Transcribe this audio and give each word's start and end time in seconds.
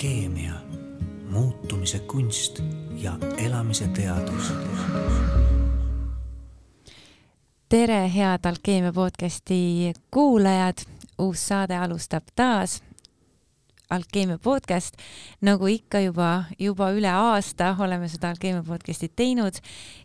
alkeemia, 0.00 0.52
muutumise 1.30 1.98
kunst 1.98 2.60
ja 2.92 3.12
elamise 3.36 3.88
teadus. 3.88 4.52
tere, 7.68 8.14
head 8.14 8.44
Alkeemia 8.44 8.92
podcasti 8.92 9.92
kuulajad, 10.10 10.78
uus 11.18 11.48
saade 11.48 11.76
alustab 11.76 12.22
taas 12.36 12.82
Alkeemia 13.90 14.38
podcast. 14.38 14.94
nagu 15.40 15.66
ikka 15.66 16.00
juba, 16.00 16.44
juba 16.58 16.92
üle 16.94 17.10
aasta 17.10 17.72
oleme 17.78 18.06
seda 18.08 18.28
Alkeemia 18.30 18.62
podcasti 18.62 19.08
teinud, 19.16 19.58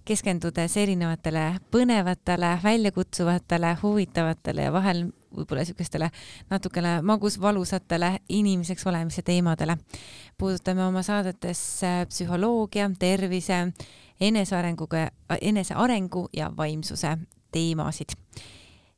keskendudes 0.05 0.77
erinevatele 0.81 1.59
põnevatele, 1.71 2.50
väljakutsuvatele, 2.63 3.75
huvitavatele 3.83 4.65
ja 4.65 4.73
vahel 4.73 5.05
võib-olla 5.36 5.61
niisugustele 5.61 6.09
natukene 6.50 6.95
magusvalusatele 7.05 8.11
inimeseks 8.29 8.87
olemise 8.87 9.21
teemadele. 9.21 9.77
puudutame 10.38 10.86
oma 10.86 11.04
saadetes 11.04 11.83
äh, 11.83 12.07
psühholoogia, 12.10 12.89
tervise, 12.99 13.68
enesearenguga, 14.19 15.10
enesearengu 15.41 16.29
ja 16.33 16.49
vaimsuse 16.57 17.18
teemasid 17.52 18.18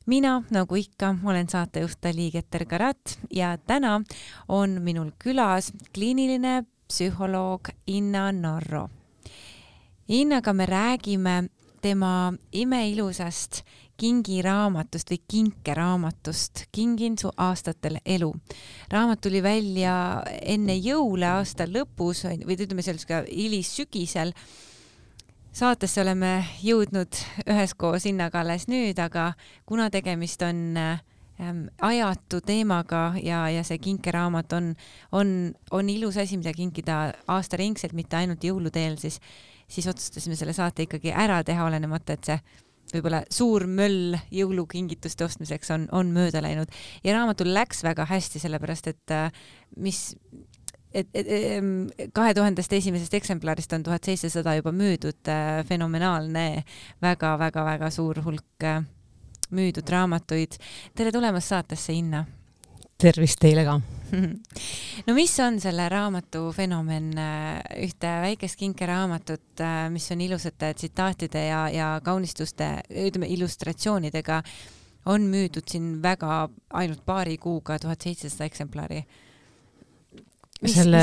mina, 0.08 0.42
nagu 0.50 0.76
ikka, 0.78 1.14
olen 1.24 1.48
saatejuht 1.48 2.00
Dali 2.02 2.30
Keter-Karat 2.32 3.18
ja 3.34 3.56
täna 3.58 4.00
on 4.48 4.78
minul 4.82 5.10
külas 5.20 5.72
kliiniline 5.94 6.62
psühholoog 6.88 7.68
Inna 7.86 8.32
Narro. 8.32 8.88
Innaga 10.08 10.52
me 10.52 10.66
räägime 10.66 11.48
tema 11.82 12.32
imeilusast 12.52 13.62
kingiraamatust 13.98 15.10
või 15.10 15.18
kinkeraamatust 15.28 16.64
Kingin 16.72 17.18
su 17.18 17.30
aastatel 17.36 17.98
elu. 18.04 18.32
raamat 18.90 19.20
tuli 19.20 19.42
välja 19.42 20.22
enne 20.42 20.76
jõule 20.76 21.26
aasta 21.26 21.66
lõpus 21.66 22.24
või 22.46 22.56
ütleme 22.56 22.82
selles 22.82 23.06
ka 23.06 23.24
hilissügisel. 23.26 24.32
Saatesse 25.58 26.02
oleme 26.02 26.32
jõudnud 26.62 27.18
üheskoos 27.48 28.06
Innaga 28.06 28.42
alles 28.44 28.68
nüüd, 28.70 28.98
aga 29.02 29.32
kuna 29.66 29.88
tegemist 29.90 30.42
on 30.46 30.78
ähm, 30.78 31.64
ajatu 31.82 32.40
teemaga 32.46 33.12
ja, 33.22 33.44
ja 33.50 33.64
see 33.66 33.80
kinkeraamat 33.82 34.54
on, 34.58 34.70
on, 35.12 35.32
on 35.74 35.90
ilus 35.90 36.20
asi, 36.22 36.38
mida 36.38 36.52
kinkida 36.54 37.00
aastaringselt, 37.26 37.96
mitte 37.98 38.20
ainult 38.20 38.44
jõulude 38.46 38.84
eel, 38.84 38.98
siis, 39.02 39.18
siis 39.66 39.88
otsustasime 39.90 40.38
selle 40.38 40.54
saate 40.56 40.86
ikkagi 40.86 41.14
ära 41.14 41.40
teha, 41.46 41.66
olenemata, 41.66 42.14
et 42.14 42.30
see 42.30 42.38
võib-olla 42.88 43.24
suur 43.32 43.66
möll 43.68 44.16
jõulukingituste 44.32 45.26
ostmiseks 45.26 45.74
on, 45.74 45.88
on 45.92 46.14
mööda 46.14 46.40
läinud. 46.44 46.70
Ja 47.04 47.18
raamatul 47.18 47.50
läks 47.52 47.82
väga 47.84 48.06
hästi, 48.08 48.40
sellepärast 48.46 48.88
et 48.94 49.12
äh, 49.12 49.34
mis 49.76 50.12
et, 50.92 51.08
et 51.14 52.12
kahe 52.14 52.34
tuhandest 52.36 52.72
esimesest 52.72 53.14
eksemplarist 53.18 53.72
on 53.76 53.84
tuhat 53.86 54.08
seitsesada 54.08 54.56
juba 54.58 54.72
müüdud, 54.72 55.20
äh, 55.28 55.60
fenomenaalne 55.68 56.46
väga,, 57.02 57.34
väga-väga-väga 57.40 57.90
suur 57.92 58.22
hulk 58.24 58.64
äh, 58.64 58.82
müüdud 59.50 59.88
raamatuid. 59.90 60.58
tere 60.96 61.12
tulemast 61.12 61.54
saatesse, 61.54 61.92
Inna! 61.92 62.24
tervist 62.98 63.38
teile 63.40 63.64
ka! 63.64 63.76
no 65.06 65.14
mis 65.14 65.34
on 65.44 65.60
selle 65.60 65.84
raamatu 65.92 66.48
fenomen, 66.56 67.12
ühte 67.84 68.14
väikest 68.24 68.58
kinkeraamatut, 68.58 69.62
mis 69.92 70.08
on 70.14 70.24
ilusate 70.24 70.72
tsitaatide 70.74 71.44
ja, 71.46 71.60
ja 71.68 71.92
kaunistuste, 72.04 72.70
ütleme 72.88 73.28
illustratsioonidega, 73.36 74.40
on 75.12 75.28
müüdud 75.28 75.68
siin 75.68 75.98
väga 76.02 76.48
ainult 76.80 77.04
paari 77.06 77.36
kuuga 77.40 77.78
tuhat 77.78 78.02
seitsesada 78.04 78.48
eksemplari 78.48 79.04
Mis, 80.58 80.74
selle, 80.74 81.00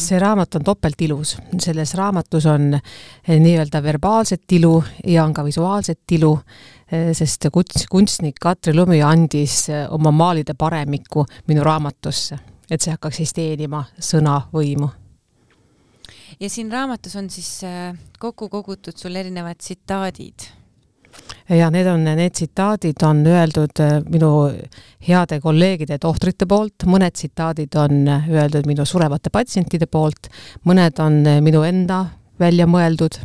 see, 0.00 0.16
raamat 0.16 0.56
on 0.56 0.62
topelt 0.64 1.02
ilus, 1.04 1.34
selles 1.60 1.90
raamatus 1.98 2.46
on 2.48 2.70
nii-öelda 3.28 3.82
verbaalset 3.84 4.56
ilu 4.56 4.78
ja 5.04 5.26
on 5.28 5.34
ka 5.36 5.44
visuaalset 5.44 6.16
ilu 6.16 6.30
Eh, 6.88 7.10
sest 7.12 7.44
kunst, 7.52 7.84
kunstnik 7.92 8.38
Katri 8.40 8.72
Lumi 8.72 9.02
andis 9.04 9.66
eh, 9.68 9.82
oma 9.92 10.08
maalide 10.08 10.54
paremikku 10.56 11.26
minu 11.50 11.64
raamatusse, 11.66 12.38
et 12.64 12.80
see 12.80 12.94
hakkaks 12.94 13.20
siis 13.20 13.34
teenima 13.36 13.82
sõnavõimu. 14.00 14.88
ja 16.40 16.48
siin 16.48 16.72
raamatus 16.72 17.16
on 17.20 17.28
siis 17.28 17.50
eh, 17.68 17.92
kokku 18.18 18.48
kogutud 18.48 18.96
sul 18.96 19.20
erinevad 19.20 19.60
tsitaadid 19.60 20.48
ja 21.48 21.70
need 21.70 21.86
on, 21.86 22.04
need 22.04 22.34
tsitaadid 22.36 23.02
on 23.06 23.24
öeldud 23.26 23.80
minu 24.10 24.32
heade 25.08 25.40
kolleegide 25.40 25.98
tohtrite 25.98 26.46
poolt, 26.46 26.84
mõned 26.86 27.16
tsitaadid 27.16 27.74
on 27.80 28.04
öeldud 28.08 28.68
minu 28.68 28.84
surevate 28.84 29.30
patsientide 29.32 29.86
poolt, 29.86 30.28
mõned 30.64 31.00
on 31.00 31.22
minu 31.42 31.64
enda 31.64 32.04
välja 32.38 32.66
mõeldud 32.66 33.20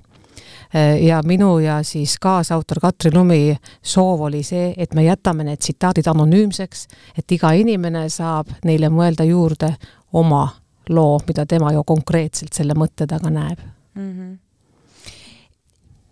Äh, 0.76 1.04
ja 1.04 1.22
minu 1.26 1.60
ja 1.60 1.84
siis 1.84 2.18
kaasautor 2.20 2.80
Katri 2.82 3.12
Lumi 3.14 3.56
soov 3.82 4.22
oli 4.22 4.44
see, 4.44 4.74
et 4.78 4.94
me 4.94 5.04
jätame 5.04 5.44
need 5.46 5.62
tsitaadid 5.62 6.08
anonüümseks, 6.10 6.88
et 7.18 7.32
iga 7.32 7.52
inimene 7.54 8.08
saab 8.10 8.50
neile 8.66 8.90
mõelda 8.90 9.24
juurde 9.28 9.70
oma 10.14 10.48
loo, 10.90 11.20
mida 11.28 11.46
tema 11.46 11.72
ju 11.74 11.84
konkreetselt 11.86 12.58
selle 12.58 12.74
mõtte 12.74 13.06
taga 13.08 13.30
näeb 13.30 13.60
mm. 13.94 14.10
-hmm. 14.10 14.38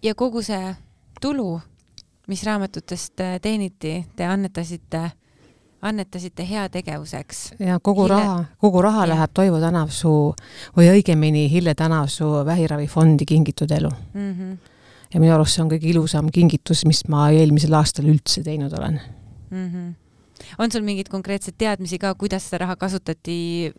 ja 0.04 0.16
kogu 0.16 0.42
see 0.42 0.76
tulu, 1.22 1.60
mis 2.32 2.44
raamatutest 2.48 3.20
äh, 3.20 3.40
teeniti, 3.44 4.06
te 4.16 4.26
annetasite 4.26 5.10
annetasite 5.82 6.46
heategevuseks. 6.50 7.54
ja 7.60 7.80
kogu 7.80 8.04
Hille... 8.04 8.16
raha, 8.16 8.44
kogu 8.62 8.82
raha 8.82 9.06
ja. 9.06 9.14
läheb 9.16 9.32
Toivo 9.34 9.60
Tänavsuu 9.60 10.34
või 10.78 10.92
õigemini 10.94 11.48
Hille 11.52 11.76
Tänavsuu 11.76 12.46
vähiravifondi 12.46 13.26
Kingitud 13.26 13.72
elu 13.72 13.90
mm. 14.14 14.32
-hmm. 14.32 14.58
ja 15.14 15.20
minu 15.20 15.34
arust 15.34 15.58
see 15.58 15.66
on 15.66 15.72
kõige 15.74 15.90
ilusam 15.90 16.30
kingitus, 16.32 16.86
mis 16.86 17.04
ma 17.08 17.30
eelmisel 17.32 17.74
aastal 17.74 18.08
üldse 18.14 18.44
teinud 18.46 18.78
olen 18.78 19.02
mm. 19.50 19.68
-hmm 19.68 20.01
on 20.60 20.72
sul 20.72 20.86
mingeid 20.86 21.10
konkreetseid 21.12 21.58
teadmisi 21.58 22.00
ka, 22.02 22.14
kuidas 22.20 22.48
seda 22.50 22.66
raha 22.66 22.76
kasutati, 22.80 23.72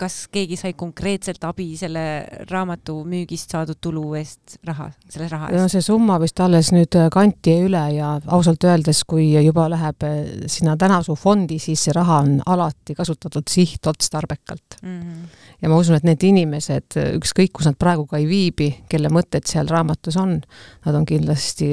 kas 0.00 0.22
keegi 0.32 0.58
sai 0.60 0.74
konkreetselt 0.78 1.44
abi 1.48 1.72
selle 1.78 2.04
raamatu 2.50 3.00
müügist 3.08 3.52
saadud 3.54 3.78
tulu 3.80 4.14
eest 4.18 4.58
raha, 4.66 4.90
selle 5.08 5.28
raha 5.30 5.50
eest? 5.50 5.60
no 5.60 5.68
see 5.72 5.84
summa 5.84 6.18
vist 6.22 6.40
alles 6.42 6.72
nüüd 6.74 6.96
kanti 7.12 7.56
üle 7.66 7.82
ja 7.96 8.12
ausalt 8.32 8.64
öeldes, 8.68 9.02
kui 9.08 9.30
juba 9.44 9.68
läheb 9.72 10.06
eh, 10.06 10.18
sinna 10.50 10.76
Tänasuu 10.80 11.16
fondi, 11.18 11.58
siis 11.62 11.84
see 11.86 11.94
raha 11.96 12.20
on 12.24 12.38
alati 12.46 12.96
kasutatud 12.98 13.48
sihtotstarbekalt 13.50 14.80
mm. 14.82 15.00
-hmm. 15.00 15.46
ja 15.62 15.68
ma 15.68 15.80
usun, 15.80 15.98
et 15.98 16.06
need 16.08 16.24
inimesed, 16.26 16.98
ükskõik 17.20 17.54
kus 17.56 17.70
nad 17.70 17.78
praegu 17.78 18.06
ka 18.06 18.20
ei 18.20 18.28
viibi, 18.28 18.70
kelle 18.88 19.12
mõtted 19.12 19.46
seal 19.46 19.68
raamatus 19.68 20.16
on, 20.20 20.40
nad 20.86 20.94
on 20.94 21.06
kindlasti 21.06 21.70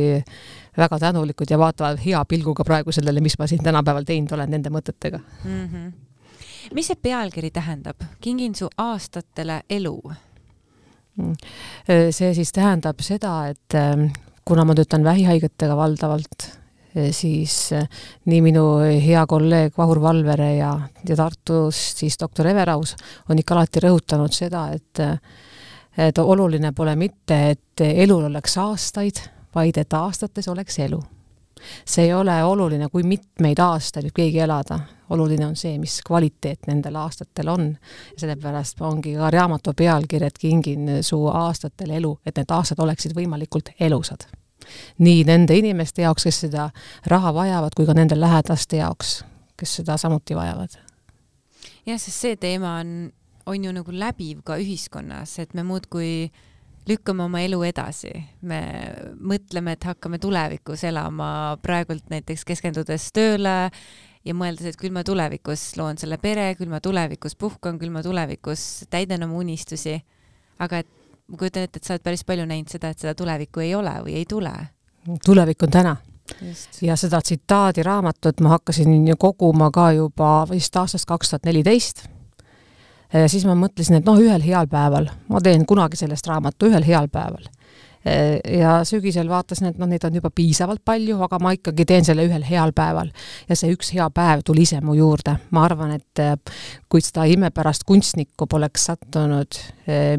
väga 0.78 1.00
tänulikud 1.00 1.50
ja 1.50 1.60
vaatavad 1.60 2.00
hea 2.06 2.26
pilguga 2.26 2.64
praegu 2.64 2.92
sellele, 2.92 3.22
mis 3.22 3.40
ma 3.40 3.48
siin 3.48 3.64
tänapäeval 3.64 4.06
teinud 4.08 4.32
olen 4.32 4.52
nende 4.52 4.70
mõtetega 4.70 5.20
mm. 5.44 5.66
-hmm. 5.66 5.92
mis 6.74 6.88
see 6.88 7.00
pealkiri 7.02 7.52
tähendab? 7.52 8.04
kingin 8.22 8.56
su 8.56 8.70
aastatele 8.78 9.62
elu 9.70 10.02
mm. 11.18 11.34
see 12.12 12.34
siis 12.34 12.52
tähendab 12.52 13.02
seda, 13.02 13.48
et 13.48 13.76
ähm, 13.76 14.10
kuna 14.46 14.66
ma 14.66 14.76
töötan 14.76 15.04
vähihaigetega 15.04 15.76
valdavalt, 15.78 16.48
äh, 16.98 17.12
siis 17.12 17.74
äh, 17.74 17.88
nii 18.26 18.42
minu 18.42 18.66
hea 19.06 19.26
kolleeg 19.28 19.78
Vahur 19.78 20.02
Valvere 20.02 20.56
ja, 20.56 20.72
ja 21.10 21.16
Tartust 21.16 22.04
siis 22.04 22.20
doktor 22.20 22.48
Everaus 22.48 22.96
on 23.30 23.40
ikka 23.40 23.58
alati 23.58 23.84
rõhutanud 23.88 24.34
seda, 24.34 24.70
et 24.74 25.04
äh, 25.04 25.20
et 25.98 26.20
oluline 26.22 26.72
pole 26.78 26.94
mitte, 26.96 27.38
et 27.50 27.82
elul 27.82 28.28
oleks 28.28 28.54
aastaid 28.62 29.18
vaid 29.58 29.78
et 29.78 29.94
aastates 29.94 30.48
oleks 30.48 30.80
elu. 30.80 31.00
see 31.86 32.04
ei 32.06 32.14
ole 32.14 32.44
oluline, 32.44 32.86
kui 32.94 33.02
mitmeid 33.04 33.58
aastaid 33.60 34.06
võib 34.06 34.20
keegi 34.20 34.44
elada, 34.46 34.78
oluline 35.10 35.48
on 35.48 35.56
see, 35.58 35.78
mis 35.82 35.96
kvaliteet 36.06 36.68
nendel 36.70 36.96
aastatel 37.02 37.50
on. 37.50 37.72
sellepärast 38.18 38.82
ongi 38.86 39.16
ka 39.18 39.32
raamatu 39.34 39.74
pealkiri, 39.74 40.30
et 40.30 40.38
kingin 40.38 40.90
su 41.02 41.24
aastatel 41.28 41.96
elu, 41.98 42.14
et 42.26 42.38
need 42.38 42.54
aastad 42.54 42.84
oleksid 42.86 43.16
võimalikult 43.18 43.74
elusad. 43.80 44.28
nii 44.98 45.24
nende 45.24 45.56
inimeste 45.58 46.06
jaoks, 46.06 46.28
kes 46.28 46.44
seda 46.46 46.70
raha 47.06 47.34
vajavad, 47.34 47.74
kui 47.76 47.86
ka 47.86 47.96
nende 47.98 48.20
lähedaste 48.20 48.78
jaoks, 48.84 49.24
kes 49.58 49.80
seda 49.82 49.98
samuti 49.98 50.36
vajavad. 50.36 50.78
jah, 51.86 51.98
sest 51.98 52.20
see 52.20 52.36
teema 52.36 52.78
on, 52.84 53.10
on 53.46 53.64
ju 53.66 53.74
nagu 53.74 53.92
läbiv 53.92 54.44
ka 54.46 54.60
ühiskonnas, 54.62 55.40
et 55.40 55.58
me 55.58 55.64
muudkui 55.64 56.30
lükkame 56.88 57.24
oma 57.26 57.42
elu 57.44 57.60
edasi, 57.68 58.12
me 58.48 58.60
mõtleme, 59.20 59.76
et 59.78 59.88
hakkame 59.88 60.20
tulevikus 60.24 60.84
elama 60.88 61.30
praegult 61.64 62.10
näiteks 62.14 62.46
keskendudes 62.48 63.10
tööle 63.16 63.58
ja 64.28 64.36
mõeldes, 64.36 64.72
et 64.72 64.80
küll 64.80 64.96
ma 64.96 65.04
tulevikus 65.08 65.70
loon 65.80 66.00
selle 66.00 66.20
pere, 66.22 66.50
küll 66.60 66.72
ma 66.72 66.82
tulevikus 66.84 67.38
puhkan, 67.40 67.80
küll 67.80 67.94
ma 67.94 68.04
tulevikus 68.06 68.88
täidan 68.92 69.28
oma 69.28 69.40
unistusi. 69.44 70.00
aga 70.60 70.80
et 70.84 70.88
ma 71.28 71.38
kujutan 71.38 71.68
ette, 71.68 71.78
et 71.78 71.84
sa 71.84 71.96
oled 71.96 72.04
päris 72.04 72.24
palju 72.26 72.46
näinud 72.50 72.72
seda, 72.72 72.90
et 72.90 73.00
seda 73.00 73.14
tulevikku 73.16 73.62
ei 73.62 73.76
ole 73.76 73.94
või 74.04 74.20
ei 74.22 74.26
tule. 74.26 74.54
tulevik 75.26 75.64
on 75.64 75.72
täna. 75.72 75.96
Just. 76.42 76.82
ja 76.84 76.96
seda 77.00 77.22
tsitaadi 77.24 77.84
raamatut 77.88 78.42
ma 78.44 78.50
hakkasin 78.58 79.16
koguma 79.18 79.70
ka 79.72 79.92
juba 79.96 80.44
vist 80.50 80.76
aastast 80.76 81.08
kaks 81.08 81.30
tuhat 81.30 81.46
neliteist 81.48 82.04
ja 83.14 83.28
siis 83.30 83.46
ma 83.48 83.56
mõtlesin, 83.56 84.00
et 84.00 84.08
noh, 84.08 84.20
ühel 84.20 84.44
heal 84.44 84.68
päeval, 84.72 85.12
ma 85.30 85.44
teen 85.44 85.66
kunagi 85.66 86.00
sellest 86.00 86.28
raamatu 86.28 86.72
ühel 86.72 86.86
heal 86.88 87.08
päeval 87.12 87.48
ja 88.58 88.84
sügisel 88.84 89.30
vaatasin, 89.30 89.72
et 89.72 89.80
noh, 89.80 89.88
neid 89.90 90.04
on 90.08 90.16
juba 90.16 90.30
piisavalt 90.36 90.82
palju, 90.86 91.18
aga 91.26 91.40
ma 91.44 91.52
ikkagi 91.56 91.86
teen 91.88 92.06
selle 92.08 92.24
ühel 92.28 92.44
heal 92.46 92.72
päeval. 92.76 93.10
ja 93.50 93.56
see 93.58 93.74
üks 93.74 93.92
hea 93.96 94.08
päev 94.14 94.44
tuli 94.48 94.64
ise 94.68 94.80
mu 94.82 94.96
juurde. 94.96 95.38
ma 95.52 95.64
arvan, 95.66 95.92
et 95.98 96.22
eh, 96.24 96.36
kui 96.90 97.02
seda 97.04 97.26
imepärast 97.28 97.84
kunstnikku 97.88 98.48
poleks 98.48 98.86
sattunud 98.92 99.60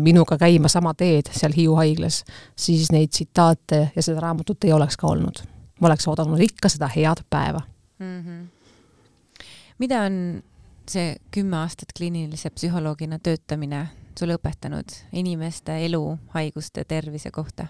minuga 0.05 0.38
käima 0.38 0.69
sama 0.69 0.94
teed 0.94 1.31
seal 1.32 1.55
Hiiu 1.56 1.76
haiglas, 1.79 2.25
siis 2.56 2.93
neid 2.93 3.12
tsitaate 3.14 3.90
ja 3.94 4.02
seda 4.02 4.20
raamatut 4.26 4.64
ei 4.64 4.73
oleks 4.73 4.96
ka 4.96 5.08
olnud. 5.08 5.43
ma 5.81 5.88
oleks 5.88 6.08
oodanud 6.08 6.40
ikka 6.40 6.69
seda 6.69 6.90
head 6.93 7.25
päeva 7.31 7.61
mm. 7.99 8.20
-hmm. 8.20 8.46
mida 9.79 10.02
on 10.02 10.43
see 10.90 11.17
kümme 11.35 11.56
aastat 11.62 11.93
kliinilise 11.96 12.50
psühholoogina 12.50 13.19
töötamine 13.19 13.87
sulle 14.19 14.38
õpetanud 14.38 14.94
inimeste 15.12 15.76
elu, 15.87 16.02
haiguste, 16.35 16.85
tervise 16.85 17.31
kohta? 17.31 17.69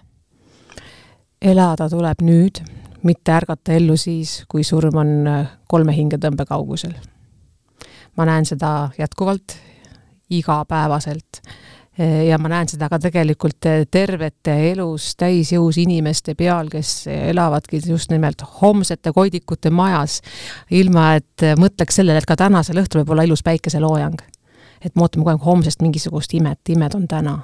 elada 1.41 1.87
tuleb 1.89 2.21
nüüd, 2.25 2.59
mitte 3.07 3.31
ärgata 3.31 3.73
ellu 3.77 3.95
siis, 3.97 4.43
kui 4.51 4.63
surm 4.67 4.97
on 4.99 5.11
äh, 5.27 5.51
kolme 5.67 5.95
hingetõmbe 5.95 6.45
kaugusel. 6.45 6.93
ma 8.17 8.25
näen 8.25 8.45
seda 8.45 8.89
jätkuvalt, 8.97 9.55
igapäevaselt 10.29 11.41
ja 11.99 12.37
ma 12.39 12.47
näen 12.51 12.69
seda 12.71 12.89
ka 12.89 12.99
tegelikult 12.99 13.65
äh, 13.67 13.83
tervete 13.91 14.55
elus 14.71 15.11
täisjõus 15.19 15.77
inimeste 15.81 16.35
peal, 16.39 16.69
kes 16.71 17.07
elavadki 17.11 17.81
just 17.85 18.11
nimelt 18.13 18.43
homsete 18.61 19.11
koidikute 19.15 19.69
majas, 19.69 20.21
ilma 20.71 21.13
et 21.19 21.47
mõtleks 21.59 21.99
sellele, 21.99 22.21
et 22.21 22.29
ka 22.29 22.39
tänasel 22.39 22.79
õhtul 22.81 23.03
võib 23.03 23.15
olla 23.15 23.27
ilus 23.27 23.43
päikeseloojang. 23.43 24.21
et 24.79 24.95
me 24.95 25.01
ootame 25.03 25.23
kogu 25.23 25.29
aeg 25.35 25.43
homsest 25.43 25.81
mingisugust 25.81 26.33
imet, 26.33 26.59
imed 26.69 26.95
on 26.95 27.07
täna 27.07 27.39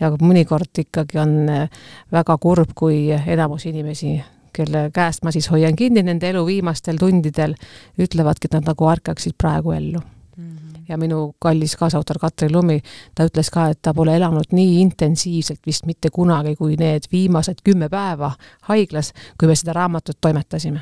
ja 0.00 0.10
mõnikord 0.20 0.82
ikkagi 0.84 1.18
on 1.22 1.34
äh, 1.50 1.82
väga 2.12 2.36
kurb, 2.42 2.74
kui 2.76 3.08
enamus 3.14 3.66
inimesi, 3.70 4.18
kelle 4.54 4.88
käest 4.94 5.24
ma 5.26 5.32
siis 5.34 5.48
hoian 5.50 5.76
kinni 5.76 6.02
nende 6.04 6.28
elu 6.30 6.44
viimastel 6.46 6.98
tundidel, 7.00 7.56
ütlevadki, 7.98 8.50
et 8.50 8.58
nad 8.58 8.70
nagu 8.70 8.90
ärkaksid 8.90 9.38
praegu 9.38 9.72
ellu 9.74 10.00
mm. 10.00 10.50
-hmm. 10.50 10.73
Ja 10.88 10.98
minu 11.00 11.34
kallis 11.38 11.76
kaasautor 11.76 12.18
Katri 12.22 12.50
Lumi, 12.52 12.80
ta 13.14 13.26
ütles 13.28 13.50
ka, 13.52 13.68
et 13.72 13.82
ta 13.82 13.94
pole 13.94 14.16
elanud 14.16 14.52
nii 14.52 14.80
intensiivselt 14.82 15.60
vist 15.66 15.86
mitte 15.86 16.10
kunagi, 16.10 16.56
kui 16.56 16.76
need 16.80 17.08
viimased 17.12 17.64
kümme 17.64 17.88
päeva 17.92 18.32
haiglas, 18.68 19.12
kui 19.38 19.48
me 19.48 19.56
seda 19.56 19.72
raamatut 19.72 20.20
toimetasime. 20.20 20.80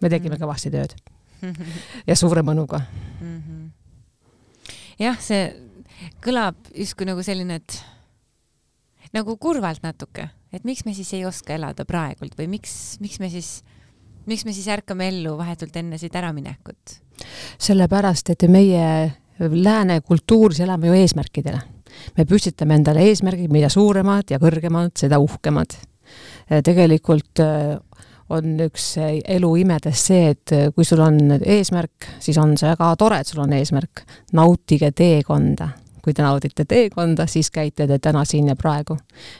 me 0.00 0.08
tegime 0.08 0.36
mm 0.36 0.40
kõvasti 0.40 0.70
tööd 0.70 0.94
ja 2.08 2.16
suure 2.16 2.42
mõnuga. 2.42 2.80
-hmm. 3.20 3.70
jah, 4.98 5.20
see 5.20 5.68
kõlab 6.24 6.56
justkui 6.74 7.06
nagu 7.06 7.22
selline, 7.22 7.54
et 7.54 7.84
nagu 9.12 9.36
kurvalt 9.36 9.82
natuke, 9.82 10.28
et 10.52 10.64
miks 10.64 10.84
me 10.86 10.94
siis 10.94 11.12
ei 11.16 11.24
oska 11.28 11.54
elada 11.54 11.84
praegult 11.84 12.38
või 12.38 12.48
miks, 12.58 12.98
miks 13.00 13.20
me 13.20 13.30
siis, 13.30 13.62
miks 14.28 14.44
me 14.46 14.54
siis 14.56 14.68
ärkame 14.72 15.08
ellu 15.12 15.36
vahetult 15.38 15.76
enne 15.80 15.98
siit 15.98 16.16
äraminekut? 16.16 16.98
sellepärast, 17.58 18.30
et 18.30 18.44
meie 18.50 18.84
lääne 19.38 20.00
kultuuris 20.00 20.60
elame 20.60 20.90
ju 20.90 20.98
eesmärkidele. 21.00 21.60
me 22.16 22.24
püstitame 22.24 22.78
endale 22.78 23.02
eesmärgid, 23.08 23.50
mida 23.52 23.68
suuremad 23.72 24.30
ja 24.30 24.38
kõrgemad, 24.38 24.94
seda 24.98 25.18
uhkemad. 25.18 25.74
tegelikult 26.64 27.42
äh, 27.42 27.76
on 28.28 28.60
üks 28.60 28.92
elu 29.00 29.50
imedest 29.56 30.10
see, 30.12 30.30
et 30.34 30.54
kui 30.76 30.84
sul 30.84 31.00
on 31.00 31.38
eesmärk, 31.40 32.10
siis 32.20 32.38
on 32.38 32.56
see 32.60 32.68
väga 32.68 32.94
tore, 33.00 33.20
et 33.20 33.26
sul 33.26 33.42
on 33.42 33.52
eesmärk. 33.56 34.04
nautige 34.32 34.92
teekonda 34.92 35.72
kui 36.08 36.14
te 36.16 36.24
naudite 36.24 36.64
teekonda, 36.64 37.26
siis 37.28 37.50
käite 37.52 37.86
te 37.86 37.98
täna 37.98 38.24
siin 38.24 38.48
ja 38.48 38.56
praegu. 38.56 38.96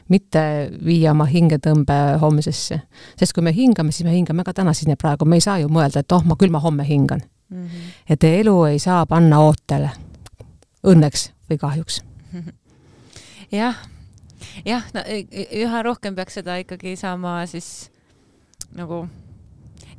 mitte 0.09 0.41
viia 0.85 1.11
oma 1.11 1.25
hingetõmbe 1.25 2.19
homsesse. 2.21 2.81
sest 3.17 3.33
kui 3.33 3.43
me 3.43 3.53
hingame, 3.53 3.93
siis 3.93 4.05
me 4.05 4.13
hingame 4.13 4.45
ka 4.45 4.53
täna 4.53 4.73
siin 4.73 4.91
ja 4.91 4.97
praegu, 4.97 5.25
me 5.25 5.37
ei 5.37 5.41
saa 5.41 5.59
ju 5.59 5.69
mõelda, 5.69 6.01
et 6.01 6.13
oh, 6.13 6.25
ma 6.25 6.37
küll 6.37 6.51
ma 6.51 6.61
homme 6.61 6.85
hingan 6.85 7.23
mm. 7.49 7.67
-hmm. 7.67 8.17
teie 8.19 8.41
elu 8.41 8.65
ei 8.65 8.79
saa 8.79 9.07
panna 9.07 9.41
ootele. 9.41 9.91
Õnneks 10.87 11.31
või 11.51 11.59
kahjuks. 11.59 12.03
jah, 13.61 13.77
jah, 14.65 14.85
no 14.95 15.03
üha 15.53 15.83
rohkem 15.83 16.15
peaks 16.15 16.35
seda 16.35 16.57
ikkagi 16.57 16.97
saama 16.97 17.47
siis 17.47 17.91
nagu 18.77 19.09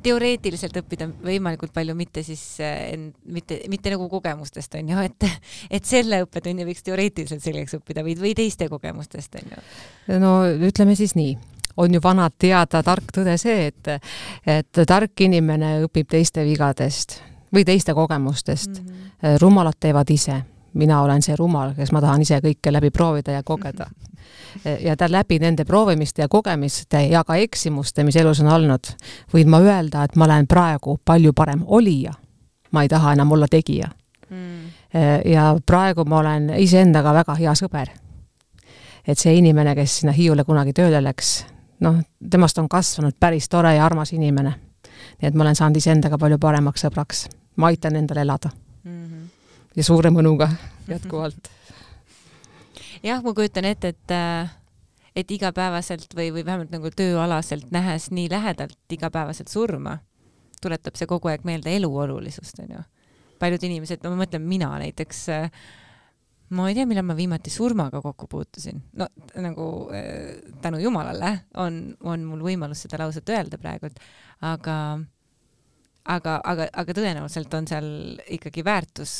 teoreetiliselt 0.03 0.75
õppida 0.81 1.09
võimalikult 1.23 1.73
palju, 1.75 1.95
mitte 1.97 2.23
siis 2.23 2.41
äh, 2.63 2.95
mitte, 3.25 3.61
mitte 3.71 3.93
nagu 3.93 4.09
kogemustest 4.11 4.75
on 4.79 4.91
ju, 4.93 5.05
et, 5.05 5.29
et 5.79 5.85
selle 5.85 6.23
õppetunni 6.25 6.67
võiks 6.67 6.85
teoreetiliselt 6.85 7.43
selgeks 7.43 7.79
õppida 7.79 8.03
või, 8.05 8.17
või 8.19 8.35
teiste 8.37 8.69
kogemustest 8.71 9.39
on 9.41 9.55
ju. 9.55 9.63
no 10.19 10.35
ütleme 10.69 10.95
siis 10.99 11.15
nii 11.19 11.37
on 11.79 11.93
ju 11.95 12.01
vana 12.03 12.27
teada 12.29 12.83
tark 12.83 13.11
tõde 13.15 13.37
see, 13.39 13.69
et, 13.71 13.91
et 14.47 14.85
tark 14.87 15.25
inimene 15.25 15.77
õpib 15.85 16.09
teiste 16.11 16.43
vigadest 16.43 17.19
või 17.55 17.65
teiste 17.65 17.95
kogemustest 17.97 18.81
mm. 18.81 18.87
-hmm. 18.87 19.37
rumalad 19.41 19.79
teevad 19.79 20.09
ise 20.11 20.41
mina 20.73 21.01
olen 21.01 21.21
see 21.21 21.35
rumal, 21.35 21.73
kes 21.77 21.91
ma 21.95 22.01
tahan 22.03 22.21
ise 22.25 22.39
kõike 22.43 22.73
läbi 22.73 22.91
proovida 22.93 23.39
ja 23.39 23.43
kogeda. 23.43 23.89
ja 24.83 24.95
ta 24.97 25.07
läbi 25.11 25.39
nende 25.39 25.65
proovimiste 25.65 26.21
ja 26.21 26.27
kogemiste 26.27 27.01
ja 27.07 27.23
ka 27.23 27.35
eksimuste, 27.35 28.03
mis 28.03 28.15
elus 28.15 28.41
on 28.41 28.51
olnud, 28.53 28.91
võin 29.33 29.49
ma 29.49 29.59
öelda, 29.61 30.03
et 30.03 30.15
ma 30.15 30.25
olen 30.25 30.47
praegu 30.47 30.99
palju 31.05 31.33
parem 31.33 31.63
olija. 31.65 32.13
ma 32.71 32.83
ei 32.83 32.89
taha 32.89 33.13
enam 33.13 33.31
olla 33.31 33.47
tegija 33.47 33.87
mm.. 34.29 34.67
ja 35.25 35.55
praegu 35.65 36.05
ma 36.05 36.19
olen 36.19 36.49
iseendaga 36.57 37.13
väga 37.13 37.35
hea 37.35 37.53
sõber. 37.55 37.89
et 39.07 39.17
see 39.17 39.37
inimene, 39.37 39.75
kes 39.75 39.99
sinna 39.99 40.13
Hiiule 40.13 40.43
kunagi 40.43 40.73
tööle 40.73 41.01
läks, 41.03 41.45
noh, 41.79 42.01
temast 42.31 42.57
on 42.57 42.69
kasvanud 42.69 43.15
päris 43.19 43.49
tore 43.49 43.75
ja 43.75 43.85
armas 43.85 44.13
inimene. 44.13 44.53
nii 45.21 45.27
et 45.27 45.35
ma 45.35 45.43
olen 45.43 45.55
saanud 45.55 45.77
iseendaga 45.77 46.17
palju 46.17 46.37
paremaks 46.37 46.85
sõbraks. 46.85 47.27
ma 47.55 47.67
aitan 47.67 47.95
endal 47.95 48.17
elada 48.17 48.49
mm. 48.83 49.05
-hmm 49.05 49.27
ja 49.79 49.85
suure 49.85 50.11
mõnuga 50.13 50.49
jätkuvalt. 50.93 51.49
Jah, 53.03 53.23
ma 53.23 53.33
kujutan 53.33 53.67
ette, 53.69 53.93
et 53.93 54.15
äh, 54.15 54.55
et 55.15 55.31
igapäevaselt 55.31 56.13
või, 56.15 56.29
või 56.33 56.45
vähemalt 56.45 56.71
nagu 56.73 56.91
tööalaselt 56.95 57.71
nähes 57.73 58.09
nii 58.13 58.29
lähedalt 58.31 58.93
igapäevaselt 58.93 59.51
surma, 59.51 59.97
tuletab 60.61 60.97
see 60.99 61.09
kogu 61.09 61.31
aeg 61.31 61.45
meelde 61.47 61.73
elu 61.75 61.89
olulisust, 62.05 62.61
onju. 62.63 62.81
paljud 63.39 63.63
inimesed, 63.63 64.03
no 64.03 64.13
ma 64.13 64.23
mõtlen, 64.23 64.45
mina 64.47 64.71
näiteks 64.81 65.21
äh, 65.35 65.61
ma 66.55 66.69
ei 66.69 66.77
tea, 66.77 66.87
millal 66.89 67.05
ma 67.07 67.15
viimati 67.17 67.51
surmaga 67.53 68.01
kokku 68.01 68.27
puutusin. 68.31 68.81
no 68.99 69.07
nagu 69.35 69.69
äh, 69.95 70.39
tänu 70.61 70.81
jumalale 70.83 71.39
on, 71.57 71.95
on 72.03 72.25
mul 72.25 72.43
võimalus 72.51 72.85
seda 72.85 73.01
lauset 73.01 73.29
öelda 73.29 73.59
praegult, 73.61 73.99
aga 74.41 74.99
aga, 76.09 76.39
aga, 76.43 76.69
aga 76.73 76.95
tõenäoliselt 76.95 77.53
on 77.53 77.67
seal 77.69 77.89
ikkagi 78.39 78.63
väärtus 78.65 79.13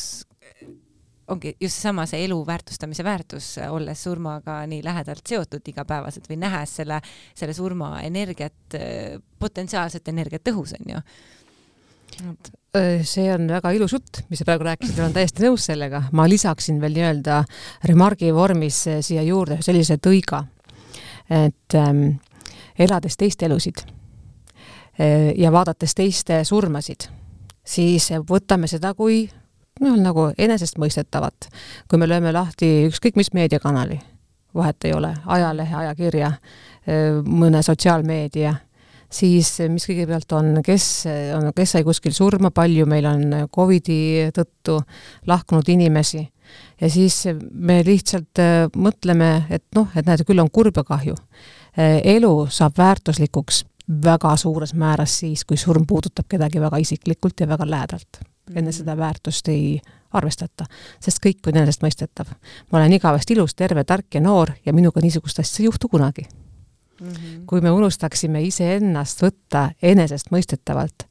ongi 1.29 1.55
just 1.61 1.77
seesama 1.77 2.05
see 2.09 2.23
elu 2.25 2.37
väärtustamise 2.47 3.03
väärtus, 3.05 3.49
olles 3.69 4.03
surmaga 4.03 4.59
nii 4.69 4.83
lähedalt 4.85 5.27
seotud 5.27 5.67
igapäevaselt 5.71 6.29
või 6.29 6.39
nähes 6.41 6.75
selle, 6.81 7.01
selle 7.37 7.53
surma 7.53 7.99
energiat, 8.05 8.77
potentsiaalset 9.39 10.07
energiat 10.11 10.49
õhus, 10.51 10.75
on 10.79 10.95
ju. 10.95 11.03
see 13.05 13.27
on 13.33 13.47
väga 13.49 13.71
ilus 13.77 13.93
jutt, 13.93 14.23
mis 14.29 14.41
sa 14.41 14.47
praegu 14.47 14.65
rääkisid, 14.67 14.97
olen 14.99 15.13
täiesti 15.13 15.45
nõus 15.45 15.67
sellega. 15.69 16.03
ma 16.11 16.27
lisaksin 16.29 16.81
veel 16.81 16.97
nii-öelda 16.97 17.43
remargi 17.91 18.33
vormis 18.33 18.83
siia 19.01 19.23
juurde 19.23 19.61
sellise 19.65 19.97
tõiga, 19.97 20.43
et 21.29 21.77
ähm, 21.77 22.19
elades 22.79 23.17
teiste 23.17 23.45
elusid 23.45 23.85
äh, 23.85 25.33
ja 25.37 25.51
vaadates 25.51 25.95
teiste 25.95 26.43
surmasid, 26.43 27.09
siis 27.63 28.09
võtame 28.25 28.67
seda 28.67 28.93
kui 28.93 29.27
noh, 29.83 29.97
nagu 29.99 30.29
enesestmõistetavat. 30.37 31.49
kui 31.89 31.99
me 31.99 32.07
lööme 32.07 32.33
lahti 32.35 32.87
ükskõik 32.89 33.19
mis 33.19 33.33
meediakanali, 33.33 33.99
vahet 34.55 34.85
ei 34.85 34.93
ole, 34.93 35.13
ajalehe, 35.25 35.75
ajakirja, 35.83 36.31
mõne 37.25 37.61
sotsiaalmeedia, 37.63 38.55
siis 39.09 39.51
mis 39.69 39.85
kõigepealt 39.89 40.33
on, 40.37 40.51
kes 40.65 40.89
on, 41.37 41.51
kes 41.55 41.77
sai 41.77 41.85
kuskil 41.87 42.13
surma, 42.13 42.51
palju 42.51 42.85
meil 42.89 43.07
on 43.09 43.23
Covidi 43.55 44.29
tõttu 44.35 44.79
lahkunud 45.27 45.69
inimesi 45.69 46.23
ja 46.81 46.89
siis 46.89 47.23
me 47.51 47.81
lihtsalt 47.85 48.41
mõtleme, 48.75 49.45
et 49.49 49.65
noh, 49.77 49.89
et 49.95 50.05
näed, 50.05 50.25
küll 50.25 50.41
on 50.41 50.49
kurb 50.49 50.77
ja 50.77 50.83
kahju. 50.83 51.15
elu 51.77 52.33
saab 52.49 52.77
väärtuslikuks 52.77 53.63
väga 54.03 54.35
suures 54.37 54.73
määras 54.73 55.19
siis, 55.19 55.45
kui 55.45 55.57
surm 55.57 55.85
puudutab 55.87 56.25
kedagi 56.29 56.61
väga 56.61 56.77
isiklikult 56.77 57.39
ja 57.39 57.47
väga 57.47 57.69
lähedalt 57.69 58.21
enne 58.55 58.71
seda 58.71 58.97
väärtust 58.97 59.47
ei 59.47 59.79
arvestata, 60.13 60.65
sest 60.99 61.21
kõik 61.23 61.47
on 61.47 61.57
enesestmõistetav. 61.61 62.25
ma 62.71 62.77
olen 62.79 62.93
igavesti 62.93 63.33
ilus, 63.33 63.55
terve, 63.55 63.83
tark 63.83 64.15
ja 64.15 64.21
noor 64.21 64.51
ja 64.65 64.73
minuga 64.73 65.01
niisugust 65.01 65.39
asja 65.39 65.63
ei 65.63 65.65
juhtu 65.65 65.87
kunagi 65.87 66.25
mm. 67.01 67.07
-hmm. 67.07 67.45
kui 67.45 67.61
me 67.61 67.71
unustaksime 67.71 68.41
iseennast 68.41 69.21
võtta 69.21 69.69
enesestmõistetavalt 69.81 71.07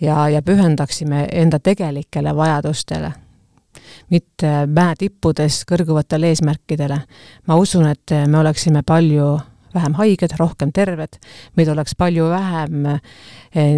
ja, 0.00 0.28
ja 0.28 0.42
pühendaksime 0.42 1.28
enda 1.32 1.58
tegelikele 1.58 2.36
vajadustele, 2.36 3.12
mitte 4.10 4.66
mäetippudes 4.66 5.64
kõrguvatele 5.72 6.26
eesmärkidele. 6.26 7.00
ma 7.46 7.56
usun, 7.56 7.86
et 7.86 8.10
me 8.26 8.38
oleksime 8.38 8.82
palju 8.82 9.38
vähem 9.74 9.96
haiged, 9.98 10.36
rohkem 10.38 10.72
terved, 10.72 11.18
meid 11.56 11.68
oleks 11.72 11.96
palju 11.98 12.28
vähem 12.30 12.86
eh, 12.90 13.00